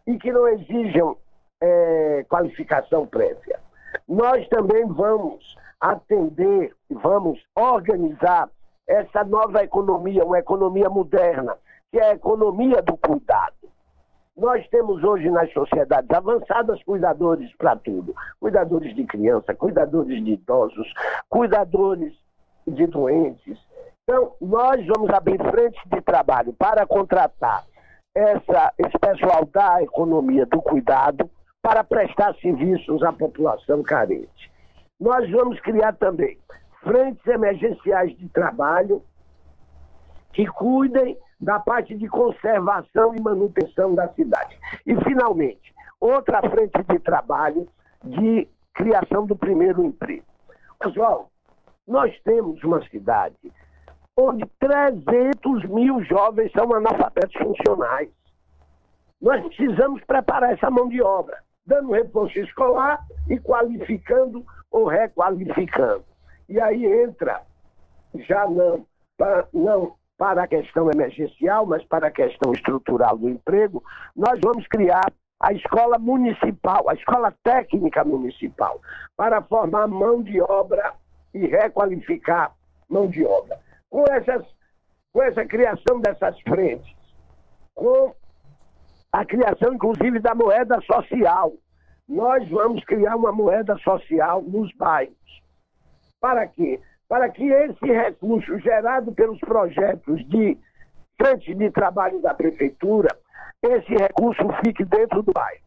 e 0.06 0.18
que 0.18 0.30
não 0.30 0.46
exijam 0.48 1.16
é, 1.62 2.24
qualificação 2.28 3.06
prévia. 3.06 3.58
Nós 4.06 4.46
também 4.48 4.86
vamos 4.86 5.56
atender, 5.80 6.74
vamos 6.90 7.40
organizar 7.56 8.50
essa 8.86 9.24
nova 9.24 9.62
economia, 9.62 10.24
uma 10.24 10.38
economia 10.38 10.90
moderna, 10.90 11.56
que 11.90 11.98
é 11.98 12.10
a 12.10 12.14
economia 12.14 12.82
do 12.82 12.96
cuidado. 12.98 13.54
Nós 14.36 14.66
temos 14.68 15.02
hoje 15.02 15.30
nas 15.30 15.50
sociedades 15.52 16.10
avançadas 16.10 16.82
cuidadores 16.82 17.50
para 17.56 17.76
tudo: 17.76 18.14
cuidadores 18.38 18.94
de 18.94 19.04
criança, 19.04 19.54
cuidadores 19.54 20.22
de 20.22 20.32
idosos, 20.32 20.92
cuidadores 21.28 22.14
de 22.66 22.86
doentes. 22.86 23.58
Então, 24.02 24.32
nós 24.40 24.84
vamos 24.86 25.10
abrir 25.10 25.38
frente 25.38 25.80
de 25.86 26.00
trabalho 26.00 26.52
para 26.52 26.86
contratar 26.86 27.64
essa, 28.14 28.72
esse 28.78 28.98
pessoal 28.98 29.44
da 29.46 29.82
economia 29.82 30.46
do 30.46 30.60
cuidado 30.60 31.30
para 31.62 31.84
prestar 31.84 32.34
serviços 32.36 33.02
à 33.02 33.12
população 33.12 33.82
carente. 33.82 34.50
Nós 34.98 35.30
vamos 35.30 35.60
criar 35.60 35.94
também 35.94 36.38
frentes 36.82 37.24
emergenciais 37.26 38.16
de 38.16 38.28
trabalho 38.28 39.02
que 40.32 40.46
cuidem 40.46 41.16
da 41.40 41.58
parte 41.58 41.94
de 41.96 42.08
conservação 42.08 43.14
e 43.14 43.20
manutenção 43.20 43.94
da 43.94 44.08
cidade. 44.12 44.58
E, 44.86 44.94
finalmente, 45.04 45.74
outra 45.98 46.40
frente 46.50 46.82
de 46.82 46.98
trabalho 46.98 47.66
de 48.04 48.46
criação 48.74 49.26
do 49.26 49.36
primeiro 49.36 49.84
emprego. 49.84 50.24
Pessoal, 50.78 51.30
nós 51.86 52.14
temos 52.22 52.62
uma 52.62 52.82
cidade 52.88 53.36
onde 54.16 54.44
300 54.58 55.64
mil 55.64 56.02
jovens 56.04 56.52
são 56.52 56.72
analfabetos 56.74 57.34
funcionais. 57.36 58.08
Nós 59.20 59.42
precisamos 59.46 60.02
preparar 60.04 60.52
essa 60.52 60.70
mão 60.70 60.88
de 60.88 61.02
obra, 61.02 61.38
dando 61.66 61.92
reforço 61.92 62.38
escolar 62.38 63.04
e 63.28 63.38
qualificando 63.38 64.44
ou 64.70 64.86
requalificando. 64.86 66.04
E 66.48 66.60
aí 66.60 66.84
entra, 66.84 67.42
já 68.14 68.46
não, 68.48 68.86
não 69.52 69.94
para 70.16 70.42
a 70.42 70.48
questão 70.48 70.90
emergencial, 70.90 71.64
mas 71.64 71.82
para 71.84 72.08
a 72.08 72.10
questão 72.10 72.52
estrutural 72.52 73.16
do 73.16 73.28
emprego, 73.28 73.82
nós 74.14 74.38
vamos 74.42 74.66
criar 74.66 75.10
a 75.40 75.52
escola 75.54 75.98
municipal, 75.98 76.88
a 76.88 76.94
escola 76.94 77.34
técnica 77.42 78.04
municipal, 78.04 78.80
para 79.16 79.40
formar 79.40 79.88
mão 79.88 80.22
de 80.22 80.40
obra 80.42 80.92
e 81.32 81.46
requalificar 81.46 82.52
mão 82.88 83.08
de 83.08 83.24
obra. 83.24 83.58
Com, 83.90 84.04
essas, 84.08 84.46
com 85.12 85.22
essa 85.22 85.44
criação 85.44 86.00
dessas 86.00 86.40
frentes, 86.42 86.94
com 87.74 88.14
a 89.12 89.24
criação, 89.24 89.74
inclusive, 89.74 90.20
da 90.20 90.34
moeda 90.34 90.80
social. 90.82 91.52
Nós 92.08 92.48
vamos 92.48 92.84
criar 92.84 93.16
uma 93.16 93.32
moeda 93.32 93.76
social 93.78 94.42
nos 94.42 94.72
bairros. 94.74 95.16
Para 96.20 96.46
quê? 96.46 96.80
Para 97.08 97.28
que 97.28 97.44
esse 97.44 97.86
recurso 97.86 98.58
gerado 98.60 99.12
pelos 99.12 99.38
projetos 99.40 100.24
de 100.28 100.56
frente 101.20 101.54
de 101.54 101.70
trabalho 101.70 102.20
da 102.20 102.34
prefeitura, 102.34 103.08
esse 103.62 103.92
recurso 103.94 104.42
fique 104.64 104.84
dentro 104.84 105.22
do 105.22 105.32
bairro. 105.32 105.60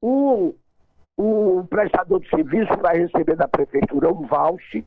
O, 0.00 0.54
o 1.16 1.66
prestador 1.68 2.20
de 2.20 2.28
serviço 2.30 2.76
vai 2.80 2.98
receber 2.98 3.36
da 3.36 3.48
prefeitura 3.48 4.08
um 4.08 4.26
voucher 4.26 4.84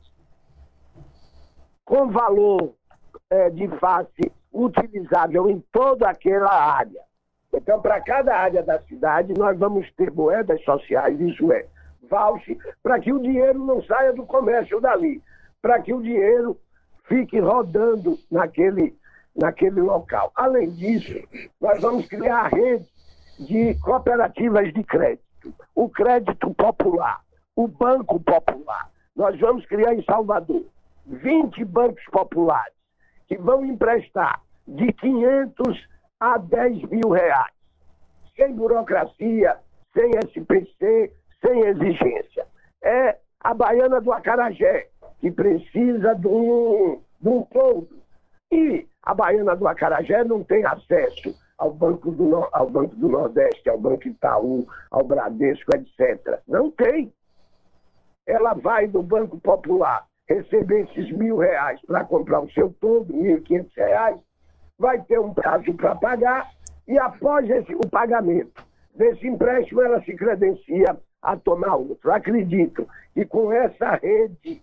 com 1.84 2.08
valor 2.08 2.74
é, 3.30 3.50
de 3.50 3.68
face 3.78 4.32
utilizável 4.52 5.48
em 5.48 5.60
toda 5.72 6.08
aquela 6.08 6.52
área. 6.52 7.00
Então, 7.52 7.80
para 7.80 8.00
cada 8.00 8.34
área 8.34 8.62
da 8.62 8.80
cidade, 8.82 9.34
nós 9.34 9.58
vamos 9.58 9.90
ter 9.92 10.10
moedas 10.10 10.62
sociais, 10.64 11.20
isso 11.20 11.52
é, 11.52 11.66
voucher, 12.02 12.56
para 12.82 12.98
que 12.98 13.12
o 13.12 13.20
dinheiro 13.20 13.58
não 13.58 13.82
saia 13.82 14.12
do 14.12 14.24
comércio 14.24 14.80
dali, 14.80 15.22
para 15.60 15.80
que 15.80 15.92
o 15.92 16.02
dinheiro 16.02 16.58
fique 17.04 17.38
rodando 17.38 18.18
naquele, 18.30 18.96
naquele 19.36 19.80
local. 19.80 20.32
Além 20.34 20.70
disso, 20.70 21.22
nós 21.60 21.80
vamos 21.80 22.06
criar 22.06 22.46
a 22.46 22.48
rede 22.48 22.86
de 23.38 23.74
cooperativas 23.80 24.72
de 24.72 24.82
crédito, 24.84 25.54
o 25.74 25.88
crédito 25.88 26.54
popular, 26.54 27.20
o 27.56 27.68
Banco 27.68 28.18
Popular. 28.20 28.90
Nós 29.14 29.38
vamos 29.38 29.66
criar 29.66 29.94
em 29.94 30.02
Salvador 30.04 30.64
20 31.06 31.64
bancos 31.64 32.04
populares 32.10 32.74
que 33.26 33.36
vão 33.36 33.64
emprestar 33.64 34.42
de 34.66 34.92
500 34.92 35.88
a 36.20 36.38
10 36.38 36.82
mil 36.84 37.10
reais, 37.10 37.52
sem 38.36 38.54
burocracia, 38.54 39.58
sem 39.92 40.10
SPC, 40.18 41.12
sem 41.44 41.60
exigência. 41.66 42.46
É 42.82 43.18
a 43.40 43.54
baiana 43.54 44.00
do 44.00 44.12
Acarajé, 44.12 44.88
que 45.20 45.30
precisa 45.30 46.14
de 46.14 46.28
um, 46.28 47.00
de 47.20 47.28
um 47.28 47.44
fundo. 47.46 47.88
E 48.52 48.86
a 49.02 49.14
baiana 49.14 49.56
do 49.56 49.66
Acarajé 49.66 50.22
não 50.24 50.44
tem 50.44 50.64
acesso 50.64 51.34
ao 51.58 51.72
Banco 51.72 52.10
do, 52.10 52.48
ao 52.52 52.68
Banco 52.68 52.94
do 52.96 53.08
Nordeste, 53.08 53.68
ao 53.68 53.78
Banco 53.78 54.08
Itaú, 54.08 54.66
ao 54.90 55.04
Bradesco, 55.04 55.70
etc. 55.74 56.40
Não 56.46 56.70
tem. 56.70 57.12
Ela 58.26 58.54
vai 58.54 58.86
do 58.86 59.02
Banco 59.02 59.40
Popular 59.40 60.06
receber 60.28 60.82
esses 60.82 61.10
mil 61.12 61.38
reais 61.38 61.80
para 61.86 62.04
comprar 62.04 62.40
o 62.40 62.50
seu 62.52 62.72
todo, 62.80 63.12
mil 63.12 63.38
e 63.38 63.40
quinhentos 63.40 63.74
reais, 63.76 64.16
vai 64.78 65.00
ter 65.02 65.18
um 65.18 65.32
prazo 65.32 65.72
para 65.74 65.94
pagar 65.96 66.50
e 66.86 66.98
após 66.98 67.48
esse, 67.48 67.74
o 67.74 67.88
pagamento 67.88 68.64
desse 68.94 69.26
empréstimo 69.26 69.82
ela 69.82 70.02
se 70.02 70.14
credencia 70.14 70.96
a 71.22 71.36
tomar 71.36 71.76
outro. 71.76 72.12
Acredito 72.12 72.88
que 73.14 73.24
com 73.24 73.52
essa 73.52 73.94
rede 73.96 74.62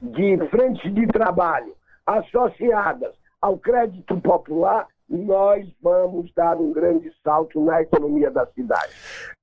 de 0.00 0.38
frentes 0.48 0.92
de 0.94 1.06
trabalho 1.06 1.74
associadas 2.06 3.14
ao 3.40 3.58
crédito 3.58 4.20
popular, 4.20 4.86
nós 5.08 5.68
vamos 5.82 6.32
dar 6.34 6.56
um 6.56 6.72
grande 6.72 7.12
salto 7.22 7.62
na 7.62 7.82
economia 7.82 8.30
da 8.30 8.46
cidade. 8.46 8.92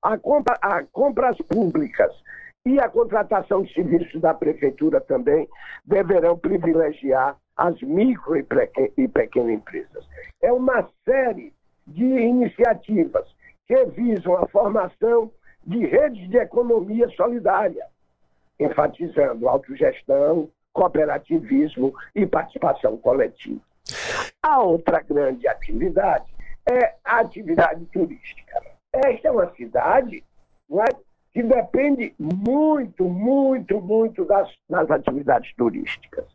A, 0.01 0.17
compra, 0.17 0.57
a 0.61 0.83
compras 0.83 1.37
públicas 1.37 2.11
e 2.65 2.79
a 2.79 2.89
contratação 2.89 3.63
de 3.63 3.73
serviços 3.73 4.21
da 4.21 4.33
prefeitura 4.33 4.99
também 4.99 5.47
deverão 5.85 6.37
privilegiar 6.37 7.37
as 7.55 7.81
micro 7.81 8.37
e 8.37 9.07
pequenas 9.07 9.51
empresas. 9.51 10.05
É 10.41 10.51
uma 10.51 10.87
série 11.03 11.53
de 11.85 12.03
iniciativas 12.03 13.27
que 13.67 13.85
visam 13.85 14.35
a 14.37 14.47
formação 14.47 15.31
de 15.65 15.85
redes 15.85 16.29
de 16.29 16.37
economia 16.37 17.07
solidária, 17.09 17.85
enfatizando 18.59 19.47
autogestão, 19.47 20.49
cooperativismo 20.73 21.93
e 22.15 22.25
participação 22.25 22.97
coletiva. 22.97 23.61
A 24.41 24.61
outra 24.61 25.01
grande 25.01 25.47
atividade 25.47 26.33
é 26.69 26.95
a 27.03 27.19
atividade 27.19 27.85
turística. 27.87 28.61
Esta 28.93 29.27
é 29.27 29.31
uma 29.31 29.53
cidade 29.55 30.23
é, 30.71 31.08
que 31.39 31.43
depende 31.43 32.13
muito, 32.19 33.05
muito, 33.05 33.79
muito 33.79 34.25
das, 34.25 34.49
das 34.69 34.91
atividades 34.91 35.49
turísticas. 35.55 36.25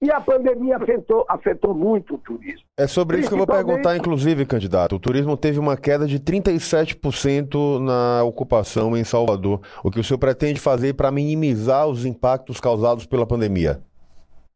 E 0.00 0.10
a 0.10 0.18
pandemia 0.18 0.78
afetou, 0.78 1.26
afetou 1.28 1.74
muito 1.74 2.14
o 2.14 2.18
turismo. 2.18 2.64
É 2.78 2.86
sobre 2.86 3.18
isso 3.18 3.28
que 3.28 3.34
eu 3.34 3.38
vou 3.38 3.46
perguntar, 3.46 3.94
inclusive, 3.98 4.46
candidato. 4.46 4.96
O 4.96 4.98
turismo 4.98 5.36
teve 5.36 5.58
uma 5.58 5.76
queda 5.76 6.06
de 6.06 6.18
37% 6.18 7.78
na 7.80 8.24
ocupação 8.24 8.96
em 8.96 9.04
Salvador. 9.04 9.60
O 9.84 9.90
que 9.90 10.00
o 10.00 10.04
senhor 10.04 10.18
pretende 10.18 10.58
fazer 10.58 10.94
para 10.94 11.10
minimizar 11.10 11.86
os 11.86 12.06
impactos 12.06 12.58
causados 12.58 13.04
pela 13.04 13.26
pandemia? 13.26 13.82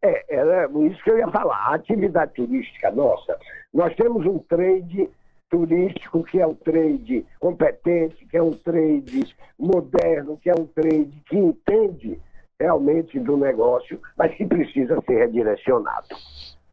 É, 0.03 0.35
era 0.35 0.67
isso 0.87 1.05
que 1.05 1.11
eu 1.11 1.19
ia 1.19 1.29
falar. 1.29 1.59
A 1.59 1.75
atividade 1.75 2.33
turística 2.33 2.91
nossa, 2.91 3.37
nós 3.75 3.95
temos 3.97 4.25
um 4.25 4.39
trade 4.39 5.11
turístico 5.51 6.25
que 6.25 6.41
é 6.41 6.47
um 6.47 6.55
trade 6.55 7.27
competente, 7.39 8.25
que 8.27 8.37
é 8.37 8.43
um 8.43 8.53
trade 8.53 9.35
moderno, 9.59 10.37
que 10.39 10.51
é 10.51 10.55
um 10.55 10.67
trade 10.67 11.23
que 11.27 11.37
entende 11.37 12.21
realmente 12.59 13.19
do 13.19 13.37
negócio, 13.37 14.01
mas 14.17 14.35
que 14.35 14.47
precisa 14.47 15.01
ser 15.03 15.19
redirecionado. 15.19 16.09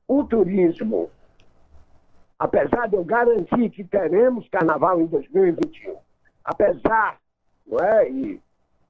O 0.07 0.23
turismo, 0.23 1.10
apesar 2.39 2.88
de 2.88 2.95
eu 2.95 3.03
garantir 3.03 3.69
que 3.69 3.84
teremos 3.84 4.47
carnaval 4.49 5.01
em 5.01 5.05
2021, 5.07 5.97
apesar, 6.43 7.17
não 7.65 7.79
é, 7.79 8.10
e 8.10 8.41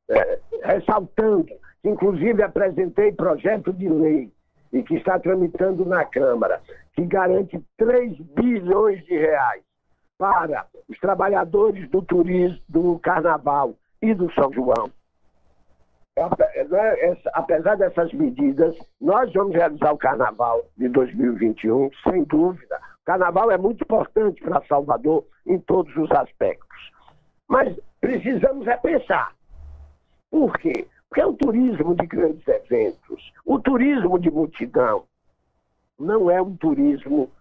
é, 0.09 0.39
ressaltando 0.63 1.45
que 1.81 1.89
inclusive 1.89 2.43
apresentei 2.43 3.11
projeto 3.11 3.73
de 3.73 3.89
lei 3.89 4.31
e 4.71 4.83
que 4.83 4.95
está 4.95 5.19
tramitando 5.19 5.85
na 5.85 6.05
Câmara, 6.05 6.61
que 6.93 7.05
garante 7.05 7.59
3 7.77 8.17
bilhões 8.19 9.03
de 9.05 9.17
reais 9.17 9.63
para 10.21 10.67
os 10.87 10.99
trabalhadores 10.99 11.89
do 11.89 11.99
turismo, 12.03 12.59
do 12.69 12.99
carnaval 12.99 13.73
e 13.99 14.13
do 14.13 14.31
São 14.33 14.53
João. 14.53 14.91
Né, 16.15 17.17
apesar 17.33 17.75
dessas 17.75 18.13
medidas, 18.13 18.75
nós 19.01 19.33
vamos 19.33 19.55
realizar 19.55 19.91
o 19.91 19.97
carnaval 19.97 20.63
de 20.77 20.89
2021, 20.89 21.89
sem 22.03 22.23
dúvida. 22.25 22.79
O 23.01 23.05
carnaval 23.05 23.49
é 23.49 23.57
muito 23.57 23.83
importante 23.83 24.39
para 24.43 24.61
Salvador 24.67 25.25
em 25.47 25.57
todos 25.57 25.95
os 25.97 26.11
aspectos. 26.11 26.91
Mas 27.47 27.75
precisamos 27.99 28.67
repensar. 28.67 29.33
Por 30.29 30.55
quê? 30.59 30.85
Porque 31.09 31.23
o 31.23 31.33
turismo 31.33 31.95
de 31.95 32.05
grandes 32.05 32.47
eventos, 32.47 33.33
o 33.43 33.57
turismo 33.57 34.19
de 34.19 34.29
multidão, 34.29 35.03
não 35.99 36.29
é 36.29 36.39
um 36.39 36.55
turismo 36.57 37.31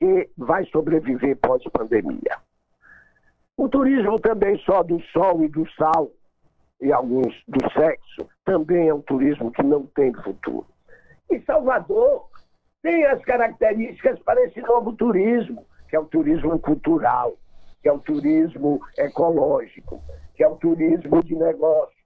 que 0.00 0.30
vai 0.36 0.64
sobreviver 0.66 1.36
pós-pandemia. 1.36 2.38
O 3.56 3.68
turismo 3.68 4.18
também 4.18 4.58
só 4.60 4.82
do 4.82 4.98
sol 5.12 5.44
e 5.44 5.48
do 5.48 5.70
sal 5.72 6.10
e 6.80 6.90
alguns 6.90 7.34
do 7.46 7.60
sexo, 7.72 8.26
também 8.42 8.88
é 8.88 8.94
um 8.94 9.02
turismo 9.02 9.52
que 9.52 9.62
não 9.62 9.84
tem 9.88 10.14
futuro. 10.14 10.66
E 11.30 11.38
Salvador 11.42 12.26
tem 12.82 13.04
as 13.04 13.22
características 13.22 14.18
para 14.20 14.42
esse 14.44 14.62
novo 14.62 14.94
turismo, 14.94 15.66
que 15.90 15.96
é 15.96 16.00
o 16.00 16.06
turismo 16.06 16.58
cultural, 16.58 17.36
que 17.82 17.88
é 17.90 17.92
o 17.92 17.98
turismo 17.98 18.80
ecológico, 18.96 20.02
que 20.34 20.42
é 20.42 20.48
o 20.48 20.56
turismo 20.56 21.22
de 21.22 21.34
negócios, 21.34 22.00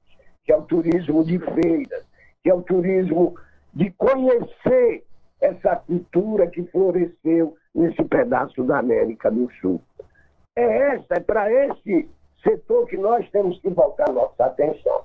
que 0.45 0.53
é 0.53 0.57
o 0.57 0.63
turismo 0.63 1.25
de 1.25 1.39
feiras, 1.39 2.05
que 2.43 2.51
é 2.51 2.55
o 2.55 2.63
turismo 2.63 3.37
de 3.73 3.93
conhecer 3.93 5.05
essa 5.41 5.77
cultura 5.77 6.49
que 6.49 6.65
floresceu 6.65 7.57
nesse 7.75 8.03
pedaço 8.05 8.63
da 8.65 8.79
América 8.79 9.31
do 9.31 9.51
Sul. 9.61 9.81
É 10.57 10.95
essa, 10.95 11.15
é 11.15 11.21
para 11.21 11.51
esse 11.53 12.09
setor 12.43 12.87
que 12.87 12.97
nós 12.97 13.29
temos 13.31 13.59
que 13.61 13.69
voltar 13.71 14.13
nossa 14.13 14.45
atenção. 14.45 15.05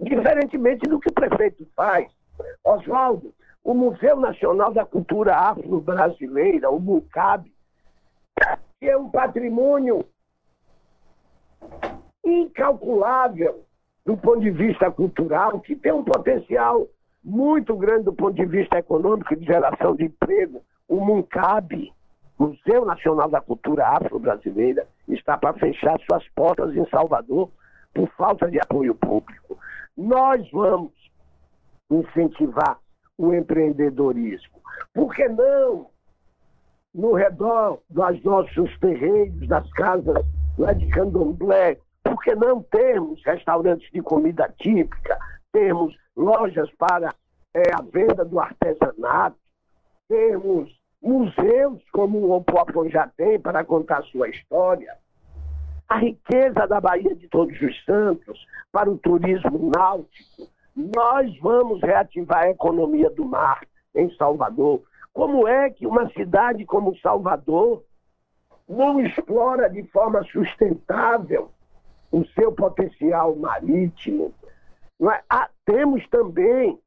Diferentemente 0.00 0.88
do 0.88 0.98
que 0.98 1.10
o 1.10 1.14
prefeito 1.14 1.66
faz. 1.76 2.10
Oswaldo, 2.64 3.32
o 3.64 3.74
Museu 3.74 4.16
Nacional 4.16 4.72
da 4.72 4.84
Cultura 4.84 5.36
Afro-Brasileira, 5.36 6.70
o 6.70 6.80
MUCAB, 6.80 7.52
que 8.80 8.88
é 8.88 8.96
um 8.96 9.10
patrimônio 9.10 10.04
incalculável 12.24 13.64
do 14.04 14.16
ponto 14.16 14.40
de 14.40 14.50
vista 14.50 14.90
cultural, 14.90 15.60
que 15.60 15.76
tem 15.76 15.92
um 15.92 16.04
potencial 16.04 16.86
muito 17.22 17.76
grande 17.76 18.04
do 18.04 18.12
ponto 18.12 18.34
de 18.34 18.46
vista 18.46 18.78
econômico 18.78 19.36
de 19.36 19.44
geração 19.44 19.94
de 19.94 20.04
emprego, 20.04 20.62
o 20.88 20.96
MUNCAB, 21.04 21.92
Museu 22.38 22.84
Nacional 22.84 23.28
da 23.28 23.40
Cultura 23.40 23.88
Afro-Brasileira, 23.88 24.86
está 25.08 25.36
para 25.36 25.54
fechar 25.54 25.98
suas 26.00 26.26
portas 26.28 26.74
em 26.76 26.88
Salvador 26.88 27.50
por 27.92 28.08
falta 28.10 28.48
de 28.50 28.60
apoio 28.60 28.94
público. 28.94 29.58
Nós 29.96 30.48
vamos 30.52 30.92
incentivar 31.90 32.78
o 33.16 33.34
empreendedorismo. 33.34 34.60
Por 34.94 35.14
que 35.14 35.28
não 35.28 35.88
no 36.94 37.12
redor 37.14 37.80
dos 37.90 38.22
nossos 38.22 38.78
terreiros, 38.78 39.46
das 39.48 39.68
casas 39.72 40.24
lá 40.56 40.72
de 40.72 40.88
candomblé, 40.88 41.78
por 42.02 42.22
que 42.22 42.34
não 42.34 42.62
termos 42.62 43.22
restaurantes 43.24 43.90
de 43.92 44.00
comida 44.00 44.52
típica, 44.58 45.18
termos 45.52 45.94
lojas 46.16 46.70
para 46.78 47.14
é, 47.54 47.62
a 47.74 47.82
venda 47.82 48.24
do 48.24 48.40
artesanato, 48.40 49.36
termos 50.08 50.77
museus 51.00 51.82
como 51.92 52.18
o 52.18 52.32
Opoapon 52.32 52.88
já 52.88 53.06
tem 53.08 53.38
para 53.38 53.64
contar 53.64 54.02
sua 54.04 54.28
história, 54.28 54.96
a 55.88 55.98
riqueza 55.98 56.66
da 56.66 56.80
Bahia 56.80 57.14
de 57.14 57.28
Todos 57.28 57.60
os 57.60 57.84
Santos 57.84 58.46
para 58.70 58.90
o 58.90 58.98
turismo 58.98 59.70
náutico. 59.74 60.48
Nós 60.76 61.36
vamos 61.40 61.80
reativar 61.80 62.44
a 62.44 62.50
economia 62.50 63.10
do 63.10 63.24
mar 63.24 63.66
em 63.94 64.14
Salvador. 64.16 64.82
Como 65.12 65.48
é 65.48 65.70
que 65.70 65.86
uma 65.86 66.08
cidade 66.10 66.64
como 66.64 66.96
Salvador 66.98 67.82
não 68.68 69.00
explora 69.00 69.68
de 69.68 69.82
forma 69.84 70.22
sustentável 70.24 71.50
o 72.12 72.24
seu 72.26 72.52
potencial 72.52 73.34
marítimo? 73.34 74.32
É? 75.00 75.22
Ah, 75.30 75.48
temos 75.64 76.06
também 76.08 76.78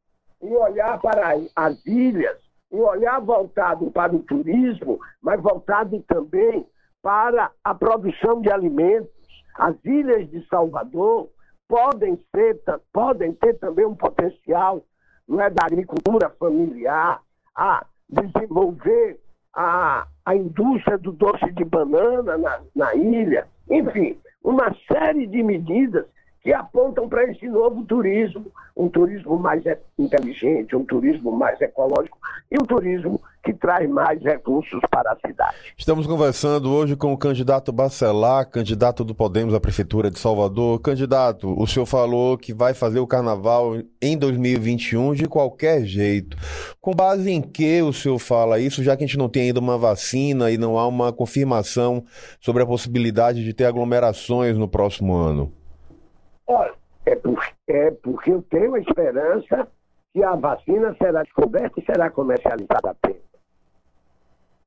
um 0.41 0.53
olhar 0.55 0.99
para 0.99 1.33
as 1.55 1.85
ilhas, 1.85 2.37
um 2.71 2.81
olhar 2.81 3.19
voltado 3.19 3.91
para 3.91 4.15
o 4.15 4.23
turismo, 4.23 4.99
mas 5.21 5.41
voltado 5.41 5.99
também 6.07 6.65
para 7.01 7.51
a 7.63 7.75
produção 7.75 8.41
de 8.41 8.51
alimentos. 8.51 9.11
As 9.57 9.75
ilhas 9.83 10.29
de 10.29 10.45
Salvador 10.47 11.29
podem, 11.67 12.17
ser, 12.33 12.61
podem 12.93 13.33
ter 13.33 13.57
também 13.59 13.85
um 13.85 13.95
potencial 13.95 14.83
não 15.27 15.41
é, 15.41 15.49
da 15.49 15.65
agricultura 15.65 16.29
familiar, 16.31 17.21
a 17.55 17.85
desenvolver 18.09 19.19
a, 19.53 20.07
a 20.25 20.35
indústria 20.35 20.97
do 20.97 21.11
doce 21.11 21.51
de 21.51 21.63
banana 21.63 22.37
na, 22.37 22.61
na 22.75 22.95
ilha. 22.95 23.47
Enfim, 23.69 24.17
uma 24.43 24.75
série 24.91 25.27
de 25.27 25.43
medidas 25.43 26.05
que 26.41 26.51
apontam 26.51 27.07
para 27.07 27.29
esse 27.31 27.47
novo 27.47 27.83
turismo, 27.85 28.51
um 28.75 28.89
turismo 28.89 29.37
mais 29.37 29.63
inteligente, 29.97 30.75
um 30.75 30.83
turismo 30.83 31.31
mais 31.31 31.61
ecológico 31.61 32.17
e 32.49 32.55
um 32.55 32.65
turismo 32.65 33.21
que 33.43 33.53
traz 33.53 33.89
mais 33.89 34.21
recursos 34.21 34.79
para 34.89 35.11
a 35.11 35.15
cidade. 35.15 35.55
Estamos 35.77 36.05
conversando 36.05 36.71
hoje 36.71 36.95
com 36.95 37.13
o 37.13 37.17
candidato 37.17 37.71
Bacelar, 37.71 38.49
candidato 38.49 39.03
do 39.03 39.15
Podemos 39.15 39.53
à 39.53 39.59
Prefeitura 39.59 40.09
de 40.09 40.19
Salvador. 40.19 40.79
Candidato, 40.79 41.53
o 41.59 41.67
senhor 41.67 41.85
falou 41.85 42.37
que 42.37 42.53
vai 42.53 42.73
fazer 42.73 42.99
o 42.99 43.07
carnaval 43.07 43.77
em 44.01 44.17
2021 44.17 45.13
de 45.13 45.27
qualquer 45.27 45.83
jeito. 45.85 46.37
Com 46.79 46.93
base 46.93 47.31
em 47.31 47.41
que 47.41 47.81
o 47.81 47.93
senhor 47.93 48.19
fala 48.19 48.59
isso, 48.59 48.83
já 48.83 48.95
que 48.97 49.03
a 49.03 49.07
gente 49.07 49.17
não 49.17 49.29
tem 49.29 49.43
ainda 49.43 49.59
uma 49.59 49.77
vacina 49.77 50.51
e 50.51 50.57
não 50.57 50.77
há 50.77 50.87
uma 50.87 51.11
confirmação 51.13 52.03
sobre 52.39 52.63
a 52.63 52.65
possibilidade 52.65 53.43
de 53.43 53.53
ter 53.53 53.65
aglomerações 53.65 54.57
no 54.57 54.67
próximo 54.67 55.15
ano? 55.15 55.60
Olha, 56.51 56.73
é, 57.05 57.15
por, 57.15 57.41
é 57.65 57.91
porque 57.91 58.33
eu 58.33 58.41
tenho 58.41 58.75
a 58.75 58.79
esperança 58.79 59.67
que 60.13 60.21
a 60.21 60.35
vacina 60.35 60.93
será 61.01 61.23
descoberta 61.23 61.79
e 61.79 61.85
será 61.85 62.09
comercializada 62.09 62.91
a 62.91 62.93
tempo. 62.93 63.21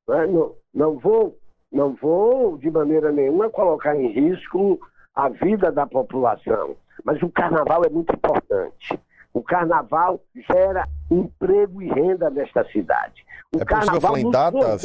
Não, 0.08 0.14
é? 0.14 0.26
não, 0.26 0.54
não, 0.72 0.98
vou, 0.98 1.38
não 1.70 1.94
vou, 1.94 2.56
de 2.56 2.70
maneira 2.70 3.12
nenhuma, 3.12 3.50
colocar 3.50 3.94
em 3.94 4.08
risco 4.08 4.80
a 5.14 5.28
vida 5.28 5.70
da 5.70 5.86
população. 5.86 6.74
Mas 7.04 7.22
o 7.22 7.28
carnaval 7.28 7.84
é 7.84 7.90
muito 7.90 8.14
importante. 8.14 8.98
O 9.34 9.42
carnaval 9.42 10.20
gera 10.50 10.88
emprego 11.10 11.82
e 11.82 11.88
renda 11.88 12.30
nesta 12.30 12.64
cidade. 12.70 13.26
O 13.54 13.60
é 13.60 13.64
carnaval 13.66 14.16
nos 14.16 14.32
datas... 14.32 14.82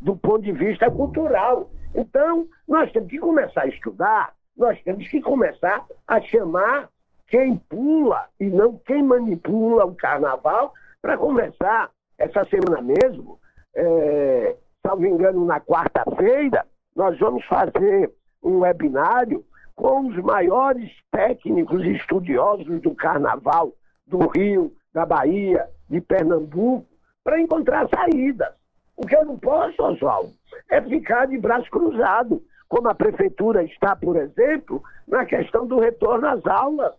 do 0.00 0.16
ponto 0.16 0.42
de 0.42 0.50
vista 0.50 0.90
cultural. 0.90 1.70
Então, 1.94 2.48
nós 2.66 2.90
temos 2.90 3.10
que 3.10 3.18
começar 3.18 3.62
a 3.62 3.68
estudar 3.68 4.34
nós 4.56 4.80
temos 4.82 5.08
que 5.08 5.20
começar 5.20 5.84
a 6.06 6.20
chamar 6.20 6.88
quem 7.28 7.56
pula 7.56 8.26
e 8.38 8.44
não 8.44 8.76
quem 8.78 9.02
manipula 9.02 9.84
o 9.84 9.94
carnaval 9.94 10.72
para 11.00 11.16
começar 11.16 11.90
essa 12.18 12.44
semana 12.44 12.80
mesmo, 12.82 13.38
é, 13.74 14.56
salvo 14.86 15.06
engano, 15.06 15.44
na 15.44 15.60
quarta-feira, 15.60 16.64
nós 16.94 17.18
vamos 17.18 17.44
fazer 17.46 18.12
um 18.42 18.60
webinário 18.60 19.44
com 19.74 20.06
os 20.08 20.16
maiores 20.18 20.92
técnicos 21.10 21.84
estudiosos 21.84 22.80
do 22.80 22.94
carnaval 22.94 23.72
do 24.06 24.28
Rio, 24.28 24.72
da 24.92 25.06
Bahia, 25.06 25.66
de 25.88 26.00
Pernambuco, 26.00 26.86
para 27.24 27.40
encontrar 27.40 27.88
saídas. 27.88 28.52
O 28.96 29.06
que 29.06 29.16
eu 29.16 29.24
não 29.24 29.38
posso, 29.38 29.82
Oswaldo, 29.82 30.30
é 30.70 30.80
ficar 30.82 31.26
de 31.26 31.38
braço 31.38 31.70
cruzado 31.70 32.42
como 32.72 32.88
a 32.88 32.94
prefeitura 32.94 33.62
está, 33.64 33.94
por 33.94 34.16
exemplo, 34.16 34.82
na 35.06 35.26
questão 35.26 35.66
do 35.66 35.78
retorno 35.78 36.26
às 36.26 36.46
aulas. 36.46 36.94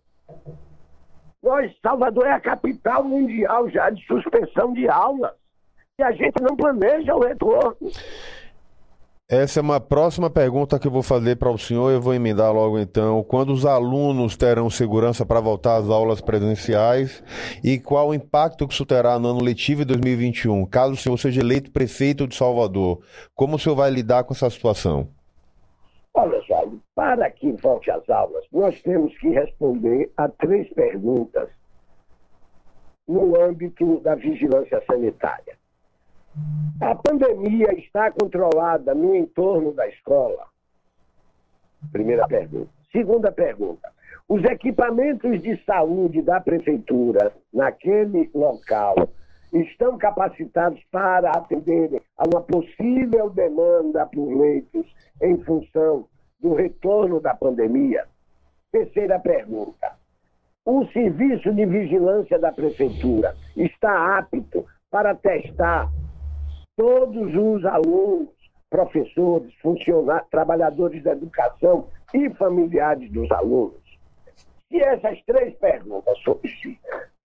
Nós, 1.42 1.72
Salvador 1.82 2.28
é 2.28 2.34
a 2.34 2.40
capital 2.40 3.04
mundial 3.04 3.68
já 3.72 3.90
de 3.90 4.06
suspensão 4.06 4.72
de 4.72 4.88
aulas. 4.88 5.32
E 5.98 6.04
a 6.04 6.12
gente 6.12 6.40
não 6.44 6.56
planeja 6.56 7.16
o 7.16 7.22
retorno. 7.22 7.76
Essa 9.28 9.60
é 9.60 9.64
uma 9.64 9.80
próxima 9.80 10.30
pergunta 10.30 10.78
que 10.78 10.86
eu 10.86 10.92
vou 10.92 11.02
fazer 11.02 11.38
para 11.38 11.50
o 11.50 11.58
senhor. 11.58 11.90
Eu 11.90 12.00
vou 12.00 12.14
emendar 12.14 12.54
logo 12.54 12.78
então. 12.78 13.24
Quando 13.24 13.52
os 13.52 13.66
alunos 13.66 14.38
terão 14.38 14.70
segurança 14.70 15.26
para 15.26 15.40
voltar 15.40 15.78
às 15.78 15.90
aulas 15.90 16.22
presenciais 16.22 17.24
e 17.64 17.80
qual 17.80 18.10
o 18.10 18.14
impacto 18.14 18.68
que 18.68 18.76
isso 18.76 18.86
terá 18.86 19.18
no 19.18 19.30
ano 19.30 19.42
letivo 19.42 19.84
de 19.84 19.86
2021, 19.86 20.68
caso 20.68 20.94
o 20.94 20.98
senhor 20.98 21.18
seja 21.18 21.42
eleito 21.42 21.72
prefeito 21.72 22.28
de 22.28 22.36
Salvador? 22.36 23.02
Como 23.34 23.56
o 23.56 23.60
senhor 23.60 23.76
vai 23.76 23.90
lidar 23.90 24.24
com 24.24 24.36
essa 24.36 24.52
situação? 24.52 25.10
Olha, 26.16 26.42
Jairo, 26.44 26.80
para 26.94 27.30
que 27.32 27.52
volte 27.54 27.90
às 27.90 28.08
aulas, 28.10 28.46
nós 28.52 28.80
temos 28.84 29.18
que 29.18 29.30
responder 29.30 30.12
a 30.16 30.30
três 30.30 30.72
perguntas 30.74 31.50
no 33.08 33.40
âmbito 33.42 34.00
da 34.02 34.16
vigilância 34.16 34.82
sanitária. 34.86 35.58
A 36.82 36.96
pandemia 36.96 37.74
está 37.78 38.12
controlada 38.12 38.94
no 38.94 39.16
entorno 39.16 39.74
da 39.74 39.88
escola? 39.88 40.46
Primeira 41.92 42.28
pergunta. 42.28 42.70
Segunda 42.92 43.32
pergunta. 43.32 43.92
Os 44.28 44.44
equipamentos 44.46 45.42
de 45.42 45.58
saúde 45.66 46.22
da 46.22 46.40
prefeitura 46.40 47.34
naquele 47.52 48.30
local 48.34 48.96
estão 49.54 49.98
capacitados 49.98 50.82
para 50.92 51.30
atender 51.32 52.02
a 52.18 52.24
uma 52.28 52.42
possível 52.42 53.30
demanda 53.30 54.06
por 54.08 54.36
leitos 54.36 54.86
em 55.22 55.38
função 55.44 56.08
do 56.40 56.54
retorno 56.56 57.20
da 57.20 57.36
pandemia? 57.36 58.06
Terceira 58.72 59.20
pergunta. 59.20 59.94
O 60.66 60.86
serviço 60.88 61.54
de 61.54 61.66
vigilância 61.66 62.40
da 62.40 62.52
prefeitura 62.52 63.36
está 63.56 64.18
apto 64.18 64.66
para 64.90 65.14
testar 65.14 65.92
todos 66.76 67.36
os 67.36 67.66
alunos, 67.66 68.30
professores, 68.70 69.54
funcionários, 69.62 70.30
trabalhadores 70.30 71.04
da 71.04 71.12
educação 71.12 71.90
e 72.14 72.30
familiares 72.32 73.12
dos 73.12 73.30
alunos? 73.32 73.84
Se 74.70 74.80
essas 74.80 75.22
três 75.26 75.54
perguntas 75.56 76.18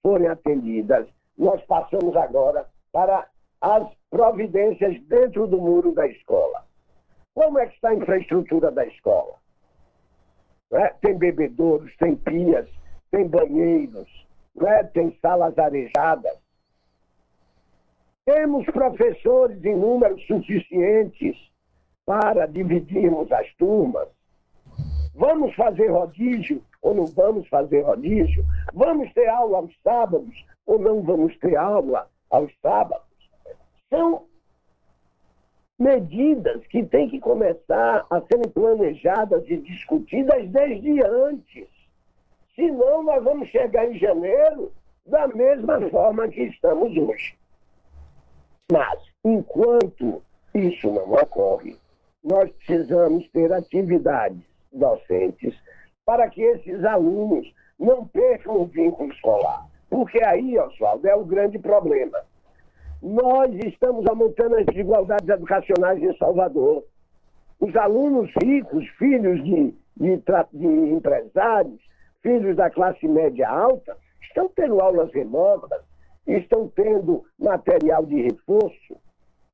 forem 0.02 0.28
atendidas 0.28 1.06
nós 1.38 1.62
passamos 1.66 2.16
agora 2.16 2.66
para 2.92 3.28
as 3.60 3.88
providências 4.10 5.00
dentro 5.04 5.46
do 5.46 5.58
muro 5.58 5.92
da 5.92 6.06
escola. 6.06 6.64
Como 7.34 7.58
é 7.58 7.66
que 7.66 7.74
está 7.76 7.90
a 7.90 7.94
infraestrutura 7.94 8.70
da 8.72 8.84
escola? 8.84 9.34
É? 10.72 10.88
Tem 11.00 11.16
bebedouros, 11.16 11.94
tem 11.96 12.16
pias, 12.16 12.68
tem 13.10 13.26
banheiros, 13.26 14.08
é? 14.60 14.82
tem 14.84 15.16
salas 15.22 15.56
arejadas. 15.56 16.36
Temos 18.24 18.66
professores 18.66 19.64
em 19.64 19.76
números 19.76 20.26
suficientes 20.26 21.36
para 22.04 22.46
dividirmos 22.46 23.30
as 23.32 23.50
turmas. 23.54 24.08
Vamos 25.14 25.54
fazer 25.54 25.88
rodízio 25.88 26.62
ou 26.82 26.94
não 26.94 27.06
vamos 27.06 27.48
fazer 27.48 27.82
rodízio? 27.82 28.44
Vamos 28.74 29.12
ter 29.14 29.28
aula 29.28 29.58
aos 29.58 29.74
sábados 29.82 30.34
ou 30.68 30.78
não 30.78 31.02
vamos 31.02 31.34
ter 31.38 31.56
aula 31.56 32.08
aos 32.30 32.52
sábados, 32.60 33.06
são 33.88 34.26
medidas 35.78 36.64
que 36.66 36.84
têm 36.84 37.08
que 37.08 37.18
começar 37.18 38.06
a 38.10 38.20
serem 38.20 38.50
planejadas 38.52 39.48
e 39.48 39.56
discutidas 39.56 40.46
desde 40.50 41.02
antes. 41.02 41.66
Senão, 42.54 43.02
nós 43.02 43.24
vamos 43.24 43.48
chegar 43.48 43.90
em 43.90 43.98
janeiro 43.98 44.70
da 45.06 45.26
mesma 45.28 45.80
forma 45.88 46.28
que 46.28 46.42
estamos 46.42 46.94
hoje. 46.94 47.34
Mas, 48.70 49.00
enquanto 49.24 50.22
isso 50.54 50.92
não 50.92 51.10
ocorre, 51.14 51.78
nós 52.22 52.50
precisamos 52.50 53.26
ter 53.30 53.50
atividades 53.50 54.42
docentes 54.70 55.58
para 56.04 56.28
que 56.28 56.42
esses 56.42 56.84
alunos 56.84 57.50
não 57.78 58.06
percam 58.06 58.60
o 58.60 58.66
vínculo 58.66 59.10
escolar. 59.10 59.66
Porque 59.90 60.22
aí, 60.22 60.58
Oswaldo, 60.58 61.08
é 61.08 61.14
o 61.14 61.24
grande 61.24 61.58
problema. 61.58 62.18
Nós 63.02 63.54
estamos 63.64 64.06
aumentando 64.06 64.56
as 64.56 64.66
desigualdades 64.66 65.28
educacionais 65.28 66.02
em 66.02 66.16
Salvador. 66.16 66.84
Os 67.60 67.74
alunos 67.76 68.30
ricos, 68.42 68.86
filhos 68.98 69.42
de, 69.44 69.74
de, 69.96 70.22
de 70.52 70.66
empresários, 70.66 71.80
filhos 72.22 72.56
da 72.56 72.70
classe 72.70 73.06
média 73.06 73.48
alta, 73.48 73.96
estão 74.22 74.48
tendo 74.54 74.80
aulas 74.80 75.12
remotas, 75.12 75.80
estão 76.26 76.68
tendo 76.68 77.24
material 77.38 78.04
de 78.04 78.22
reforço. 78.22 78.96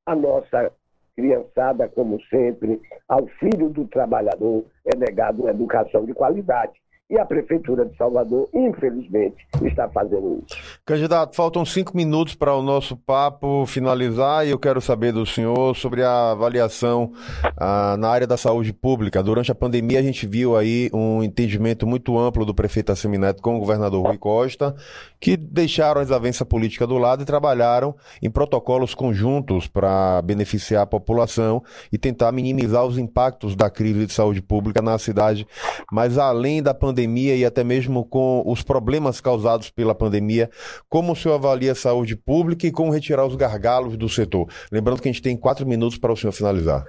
A 0.06 0.14
nossa 0.14 0.72
criançada, 1.16 1.88
como 1.88 2.20
sempre, 2.24 2.80
ao 3.08 3.26
filho 3.38 3.68
do 3.70 3.86
trabalhador 3.86 4.64
é 4.84 4.96
negado 4.96 5.42
uma 5.42 5.50
educação 5.50 6.04
de 6.04 6.12
qualidade. 6.12 6.83
E 7.14 7.18
a 7.20 7.24
Prefeitura 7.24 7.84
de 7.84 7.96
Salvador, 7.96 8.48
infelizmente, 8.52 9.46
está 9.62 9.88
fazendo 9.88 10.42
isso. 10.44 10.58
Candidato, 10.84 11.36
faltam 11.36 11.64
cinco 11.64 11.96
minutos 11.96 12.34
para 12.34 12.52
o 12.52 12.60
nosso 12.60 12.96
papo 12.96 13.64
finalizar 13.66 14.44
e 14.44 14.50
eu 14.50 14.58
quero 14.58 14.80
saber 14.80 15.12
do 15.12 15.24
senhor 15.24 15.76
sobre 15.76 16.02
a 16.02 16.32
avaliação 16.32 17.12
ah, 17.56 17.96
na 17.96 18.08
área 18.08 18.26
da 18.26 18.36
saúde 18.36 18.72
pública. 18.72 19.22
Durante 19.22 19.52
a 19.52 19.54
pandemia, 19.54 20.00
a 20.00 20.02
gente 20.02 20.26
viu 20.26 20.56
aí 20.56 20.90
um 20.92 21.22
entendimento 21.22 21.86
muito 21.86 22.18
amplo 22.18 22.44
do 22.44 22.52
prefeito 22.52 22.90
Assemineto 22.90 23.40
com 23.40 23.54
o 23.54 23.60
governador 23.60 24.04
Rui 24.04 24.18
Costa, 24.18 24.74
que 25.20 25.36
deixaram 25.36 26.00
a 26.00 26.04
desavença 26.04 26.44
política 26.44 26.84
do 26.84 26.98
lado 26.98 27.22
e 27.22 27.24
trabalharam 27.24 27.94
em 28.20 28.28
protocolos 28.28 28.92
conjuntos 28.92 29.68
para 29.68 30.20
beneficiar 30.22 30.82
a 30.82 30.86
população 30.86 31.62
e 31.92 31.96
tentar 31.96 32.32
minimizar 32.32 32.84
os 32.84 32.98
impactos 32.98 33.54
da 33.54 33.70
crise 33.70 34.04
de 34.04 34.12
saúde 34.12 34.42
pública 34.42 34.82
na 34.82 34.98
cidade. 34.98 35.46
Mas 35.92 36.18
além 36.18 36.60
da 36.60 36.74
pandemia, 36.74 37.03
pandemia 37.04 37.36
e 37.36 37.44
até 37.44 37.62
mesmo 37.62 38.04
com 38.04 38.42
os 38.46 38.62
problemas 38.62 39.20
causados 39.20 39.70
pela 39.70 39.94
pandemia, 39.94 40.48
como 40.88 41.12
o 41.12 41.16
senhor 41.16 41.34
avalia 41.34 41.72
a 41.72 41.74
saúde 41.74 42.16
pública 42.16 42.66
e 42.66 42.72
como 42.72 42.92
retirar 42.92 43.26
os 43.26 43.36
gargalos 43.36 43.96
do 43.96 44.08
setor? 44.08 44.48
Lembrando 44.72 45.02
que 45.02 45.08
a 45.08 45.12
gente 45.12 45.22
tem 45.22 45.36
quatro 45.36 45.66
minutos 45.66 45.98
para 45.98 46.12
o 46.12 46.16
senhor 46.16 46.32
finalizar. 46.32 46.84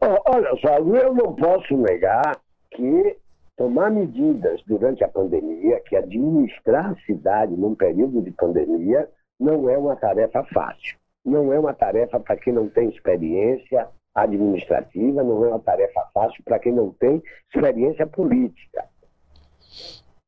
Olha 0.00 0.54
só, 0.60 0.76
eu 0.78 1.14
não 1.14 1.34
posso 1.34 1.76
negar 1.76 2.38
que 2.72 3.16
tomar 3.56 3.90
medidas 3.90 4.60
durante 4.66 5.02
a 5.02 5.08
pandemia, 5.08 5.80
que 5.86 5.96
administrar 5.96 6.90
a 6.90 6.96
cidade 7.06 7.56
num 7.56 7.74
período 7.74 8.20
de 8.20 8.30
pandemia, 8.30 9.08
não 9.40 9.68
é 9.70 9.78
uma 9.78 9.96
tarefa 9.96 10.44
fácil. 10.52 10.98
Não 11.24 11.52
é 11.52 11.58
uma 11.58 11.72
tarefa 11.72 12.20
para 12.20 12.36
quem 12.36 12.52
não 12.52 12.68
tem 12.68 12.90
experiência 12.90 13.88
administrativa, 14.14 15.22
não 15.22 15.44
é 15.44 15.48
uma 15.48 15.58
tarefa 15.58 16.02
fácil 16.12 16.42
para 16.44 16.58
quem 16.58 16.72
não 16.72 16.90
tem 16.92 17.22
experiência 17.48 18.06
política 18.06 18.84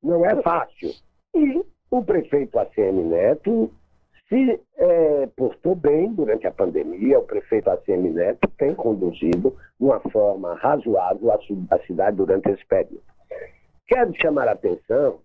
não 0.03 0.25
é 0.25 0.41
fácil. 0.43 0.91
E 1.35 1.65
o 1.91 2.03
prefeito 2.03 2.59
ACM 2.59 3.05
Neto 3.05 3.71
se 4.29 4.61
é, 4.77 5.27
portou 5.37 5.75
bem 5.75 6.13
durante 6.13 6.47
a 6.47 6.53
pandemia. 6.53 7.19
O 7.19 7.25
prefeito 7.25 7.71
ACM 7.71 8.11
Neto 8.11 8.49
tem 8.59 8.75
conduzido 8.75 9.57
de 9.79 9.87
uma 9.87 10.01
forma 10.01 10.55
razoável 10.57 11.33
a, 11.33 11.79
cidade 11.87 12.17
durante 12.17 12.51
esse 12.51 12.65
período. 12.67 13.03
Quero 13.87 14.13
chamar 14.21 14.49
a 14.49 14.53
atenção 14.53 15.21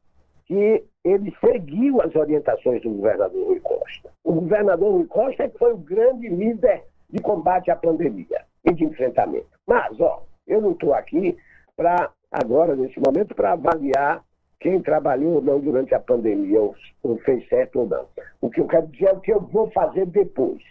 que 0.46 0.84
ele 1.04 1.36
seguiu 1.44 2.02
as 2.02 2.16
orientações 2.16 2.82
do 2.82 2.92
governador 2.92 3.48
Rui 3.48 3.60
Costa. 3.60 4.10
O 4.24 4.34
governador 4.34 4.94
Rui 4.94 5.06
Costa 5.08 5.44
é 5.44 5.50
foi 5.50 5.74
o 5.74 5.78
grande 5.78 6.30
líder 6.30 6.84
de 7.10 7.22
combate 7.22 7.70
à 7.70 7.76
pandemia 7.76 8.46
e 8.64 8.74
de 8.74 8.86
enfrentamento. 8.86 9.48
Mas, 9.68 10.00
ó, 10.00 10.24
eu 10.48 10.62
não 10.62 10.72
estou 10.72 10.94
aqui 10.94 11.38
para, 11.76 12.10
agora, 12.32 12.76
nesse 12.76 13.00
momento, 13.00 13.36
para 13.36 13.54
avaliar 13.54 14.24
quem 14.64 14.82
trabalhou 14.82 15.36
ou 15.36 15.42
não 15.42 15.60
durante 15.60 15.94
a 15.94 16.00
pandemia, 16.00 16.60
ou, 16.62 16.74
ou 17.04 17.18
fez 17.20 17.46
certo 17.50 17.82
ou 17.82 17.86
não. 17.86 18.08
O 18.40 18.50
que 18.50 18.62
eu 18.62 18.68
quero 18.68 18.88
dizer 18.88 19.08
é 19.08 19.12
o 19.12 19.20
que 19.20 19.34
eu 19.34 19.42
vou 19.42 19.70
fazer 19.72 20.06
depois. 20.06 20.64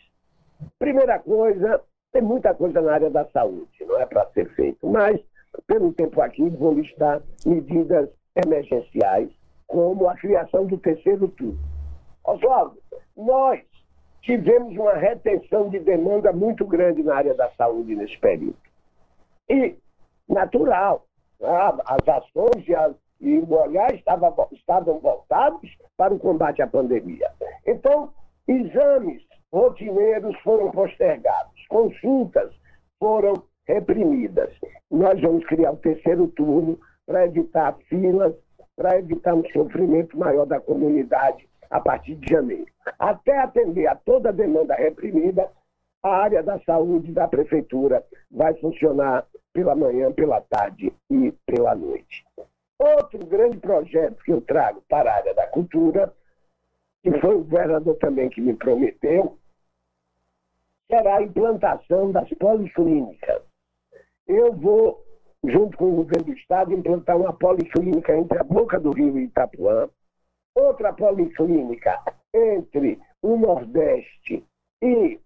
Primeira 0.78 1.18
coisa, 1.18 1.78
tem 2.11 2.22
muita 2.22 2.55
coisa 2.55 2.81
na 2.81 2.94
área 2.94 3.11
da 3.11 3.26
saúde, 3.26 3.68
não 3.87 4.00
é 4.00 4.07
para 4.07 4.26
ser 4.31 4.48
feito, 4.55 4.88
mas, 4.88 5.20
pelo 5.66 5.92
tempo 5.92 6.22
aqui, 6.22 6.48
vou 6.48 6.72
listar 6.72 7.20
medidas 7.44 8.09
emergenciais, 8.46 9.28
como 9.66 10.09
a 10.09 10.16
criação 10.16 10.64
do 10.64 10.78
terceiro 10.78 11.28
turno. 11.28 11.59
Oswaldo, 12.24 12.78
nós 13.14 13.61
tivemos 14.22 14.74
uma 14.74 14.94
retenção 14.94 15.68
de 15.68 15.78
demanda 15.81 16.33
muito 16.33 16.64
grande 16.66 17.02
na 17.02 17.16
área 17.16 17.35
da 17.35 17.50
saúde 17.59 17.94
nesse 17.94 18.18
período. 18.18 18.57
E, 19.50 19.76
natural, 20.26 21.05
as 21.42 22.09
ações 22.09 22.66
e 22.66 22.74
as 22.74 22.94
e 23.23 23.39
o 23.39 23.55
olhar 23.55 23.95
estava, 23.95 24.35
estavam 24.51 24.99
voltados 24.99 25.71
para 25.97 26.13
o 26.13 26.19
combate 26.19 26.61
à 26.61 26.67
pandemia. 26.67 27.31
Então, 27.65 28.13
exames 28.49 29.23
rotineiros 29.53 30.37
foram 30.41 30.73
postergados, 30.73 31.67
consultas 31.69 32.53
foram 32.99 33.35
reprimidas. 33.67 34.53
Nós 34.91 35.21
vamos 35.21 35.47
criar 35.47 35.71
o 35.71 35.77
terceiro 35.77 36.27
turno 36.29 36.79
para 37.07 37.25
evitar 37.25 37.77
filas, 37.89 38.35
para 38.77 38.99
evitar 38.99 39.35
um 39.35 39.45
sofrimento 39.51 40.19
maior 40.19 40.45
da 40.45 40.59
comunidade 40.59 41.49
a 41.71 41.81
partir 41.81 42.17
de 42.17 42.29
janeiro. 42.29 42.67
Até 42.99 43.39
atender 43.39 43.87
a 43.87 43.95
toda 43.95 44.31
a 44.31 44.33
demanda 44.33 44.75
reprimida, 44.75 45.49
a 46.03 46.09
área 46.09 46.43
da 46.43 46.59
saúde 46.61 47.13
da 47.13 47.29
prefeitura 47.29 48.05
vai 48.31 48.55
funcionar 48.55 49.25
pela 49.53 49.77
manhã, 49.77 50.11
pela 50.13 50.41
tarde 50.41 50.93
e 51.09 51.33
pela 51.47 51.75
noite. 51.77 52.25
Outro 52.83 53.25
grande 53.27 53.59
projeto 53.59 54.21
que 54.25 54.33
eu 54.33 54.40
trago 54.40 54.83
para 54.88 55.09
a 55.09 55.16
área 55.18 55.33
da 55.35 55.47
cultura, 55.47 56.12
que 57.01 57.12
foi 57.21 57.37
o 57.37 57.45
governador 57.45 57.97
também 57.99 58.29
que 58.29 58.40
me 58.40 58.55
prometeu, 58.55 59.38
será 60.90 61.18
a 61.18 61.23
implantação 61.23 62.11
das 62.11 62.29
policlínicas. 62.31 63.40
Eu 64.27 64.53
vou, 64.53 65.01
junto 65.45 65.79
com 65.79 65.92
o 65.92 65.97
governo 65.97 66.25
do 66.25 66.33
estado, 66.33 66.73
implantar 66.73 67.16
uma 67.16 67.33
policlínica 67.33 68.16
entre 68.16 68.38
a 68.40 68.42
Boca 68.42 68.81
do 68.81 68.90
Rio 68.90 69.16
e 69.16 69.27
Itapuã, 69.27 69.88
outra 70.53 70.92
policlínica 70.92 72.03
entre 72.35 73.01
o 73.23 73.37
Nordeste 73.37 74.45
e 74.83 75.21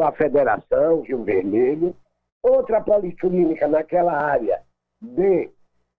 a 0.00 0.12
Federação 0.12 1.02
Rio 1.02 1.24
Vermelho, 1.24 1.96
outra 2.40 2.80
policlínica 2.80 3.66
naquela 3.66 4.12
área 4.12 4.62
de 5.02 5.57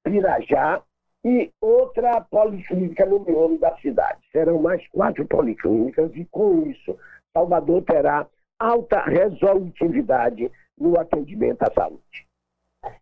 Pirajá 0.09 0.81
e 1.23 1.51
outra 1.61 2.21
policlínica 2.21 3.05
no 3.05 3.19
miolo 3.19 3.59
da 3.59 3.75
cidade. 3.77 4.19
Serão 4.31 4.59
mais 4.59 4.85
quatro 4.87 5.25
policlínicas 5.27 6.11
e, 6.15 6.25
com 6.25 6.63
isso, 6.63 6.97
Salvador 7.31 7.83
terá 7.83 8.25
alta 8.57 9.01
resolutividade 9.01 10.51
no 10.77 10.99
atendimento 10.99 11.61
à 11.63 11.71
saúde. 11.73 12.27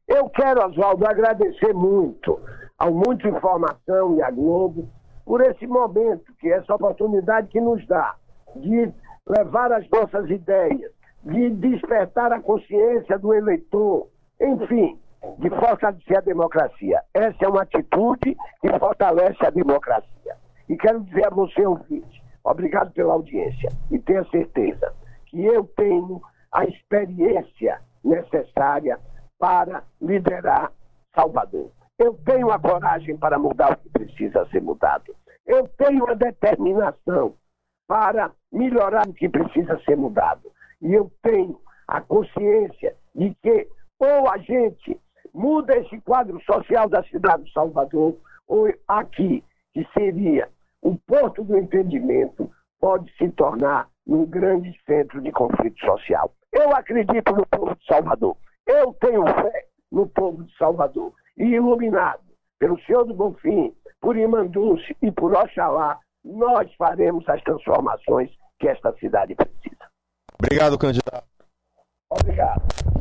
Eu 0.08 0.30
quero, 0.30 0.66
Oswaldo, 0.66 1.08
agradecer 1.08 1.74
muito 1.74 2.40
ao 2.78 2.94
Muito 2.94 3.28
Informação 3.28 4.18
e 4.18 4.22
à 4.22 4.30
Globo 4.30 4.90
por 5.26 5.42
esse 5.42 5.66
momento, 5.66 6.34
que 6.40 6.52
essa 6.52 6.74
oportunidade 6.74 7.48
que 7.48 7.62
nos 7.62 7.86
dá 7.88 8.16
de 8.56 8.92
levar 9.28 9.72
as 9.72 9.88
nossas 9.90 10.30
ideias, 10.30 10.92
de 11.24 11.50
despertar 11.52 12.32
a 12.32 12.42
consciência 12.42 13.18
do 13.20 13.34
eleitor, 13.34 14.08
enfim, 14.40 14.98
de 15.40 15.50
fortalecer 15.50 16.18
a 16.18 16.22
democracia. 16.22 17.02
Essa 17.14 17.46
é 17.46 17.48
uma 17.48 17.64
atitude 17.64 18.36
que 18.62 18.80
fortalece 18.80 19.46
a 19.46 19.50
democracia. 19.50 20.38
E 20.70 20.76
quero 20.78 21.02
dizer 21.02 21.28
a 21.28 21.30
você, 21.30 21.66
ouvinte, 21.66 22.24
obrigado 22.44 22.92
pela 22.92 23.14
audiência. 23.14 23.70
E 23.92 24.00
tenha 24.00 24.24
certeza 24.26 24.94
que 25.28 25.44
eu 25.44 25.64
tenho 25.76 26.22
a 26.52 26.66
experiência 26.66 27.82
necessária 28.04 29.00
para 29.40 29.84
liderar 30.02 30.72
Salvador. 31.14 31.72
Eu 31.98 32.14
tenho 32.26 32.52
a 32.52 32.60
coragem 32.60 33.18
para 33.18 33.40
mudar 33.40 33.74
o 33.74 33.78
que 33.78 33.90
precisa 33.90 34.46
ser 34.48 34.62
mudado. 34.62 35.16
Eu 35.46 35.68
tenho 35.70 36.08
a 36.10 36.14
determinação 36.14 37.36
para 37.88 38.32
melhorar 38.52 39.08
o 39.08 39.14
que 39.14 39.28
precisa 39.30 39.80
ser 39.84 39.96
mudado. 39.96 40.52
E 40.82 40.94
eu 40.94 41.12
tenho 41.24 41.60
a 41.88 42.02
consciência 42.02 42.96
de 43.16 43.34
que 43.42 43.68
ou 44.00 44.30
a 44.30 44.38
gente 44.38 45.00
muda 45.38 45.78
esse 45.78 46.02
quadro 46.02 46.42
social 46.44 46.90
da 46.90 47.04
cidade 47.04 47.44
de 47.44 47.54
Salvador, 47.54 48.18
ou 48.48 48.74
aqui, 48.88 49.44
que 49.72 49.88
seria 49.94 50.50
um 50.82 50.96
porto 50.96 51.44
do 51.44 51.56
entendimento, 51.58 52.50
pode 52.80 53.12
se 53.18 53.30
tornar 53.30 53.88
um 54.08 54.26
grande 54.26 54.76
centro 54.86 55.22
de 55.22 55.32
conflito 55.32 55.80
social. 55.86 56.34
Eu 56.52 56.76
acredito 56.76 57.36
no 57.36 57.46
povo 57.46 57.76
de 57.76 57.86
Salvador. 57.86 58.36
Eu 58.66 58.94
tenho 58.94 59.24
fé 59.26 59.66
no 59.92 60.08
povo 60.08 60.44
de 60.44 60.58
Salvador. 60.58 61.14
E 61.38 61.44
iluminado 61.44 62.22
pelo 62.58 62.80
Senhor 62.82 63.06
do 63.06 63.14
Bonfim, 63.14 63.76
por 64.02 64.18
Imandúcio 64.18 64.96
e 65.02 65.12
por 65.12 65.36
Oxalá, 65.36 66.00
nós 66.24 66.74
faremos 66.76 67.28
as 67.30 67.42
transformações 67.44 68.32
que 68.60 68.68
esta 68.68 68.92
cidade 68.98 69.36
precisa. 69.36 69.86
Obrigado, 70.40 70.78
candidato. 70.80 71.28
Obrigado. 72.10 72.97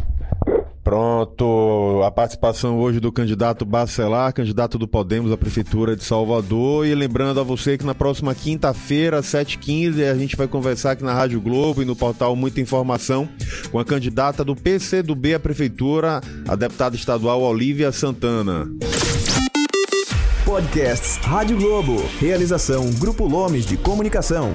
Pronto, 0.86 2.00
a 2.04 2.12
participação 2.12 2.78
hoje 2.78 3.00
do 3.00 3.10
candidato 3.10 3.64
Bacelar, 3.64 4.32
candidato 4.32 4.78
do 4.78 4.86
Podemos 4.86 5.32
à 5.32 5.36
Prefeitura 5.36 5.96
de 5.96 6.04
Salvador. 6.04 6.86
E 6.86 6.94
lembrando 6.94 7.40
a 7.40 7.42
você 7.42 7.76
que 7.76 7.84
na 7.84 7.92
próxima 7.92 8.32
quinta-feira, 8.36 9.20
7h15, 9.20 10.08
a 10.08 10.14
gente 10.14 10.36
vai 10.36 10.46
conversar 10.46 10.92
aqui 10.92 11.02
na 11.02 11.12
Rádio 11.12 11.40
Globo 11.40 11.82
e 11.82 11.84
no 11.84 11.96
portal 11.96 12.36
Muita 12.36 12.60
Informação 12.60 13.28
com 13.72 13.80
a 13.80 13.84
candidata 13.84 14.44
do 14.44 14.54
PCdoB 14.54 15.34
à 15.34 15.40
Prefeitura, 15.40 16.20
a 16.46 16.54
deputada 16.54 16.94
estadual 16.94 17.42
Olívia 17.42 17.90
Santana. 17.90 18.68
Podcasts 20.44 21.16
Rádio 21.16 21.56
Globo. 21.56 22.00
Realização 22.20 22.88
Grupo 22.92 23.26
Lomes 23.26 23.66
de 23.66 23.76
Comunicação. 23.76 24.54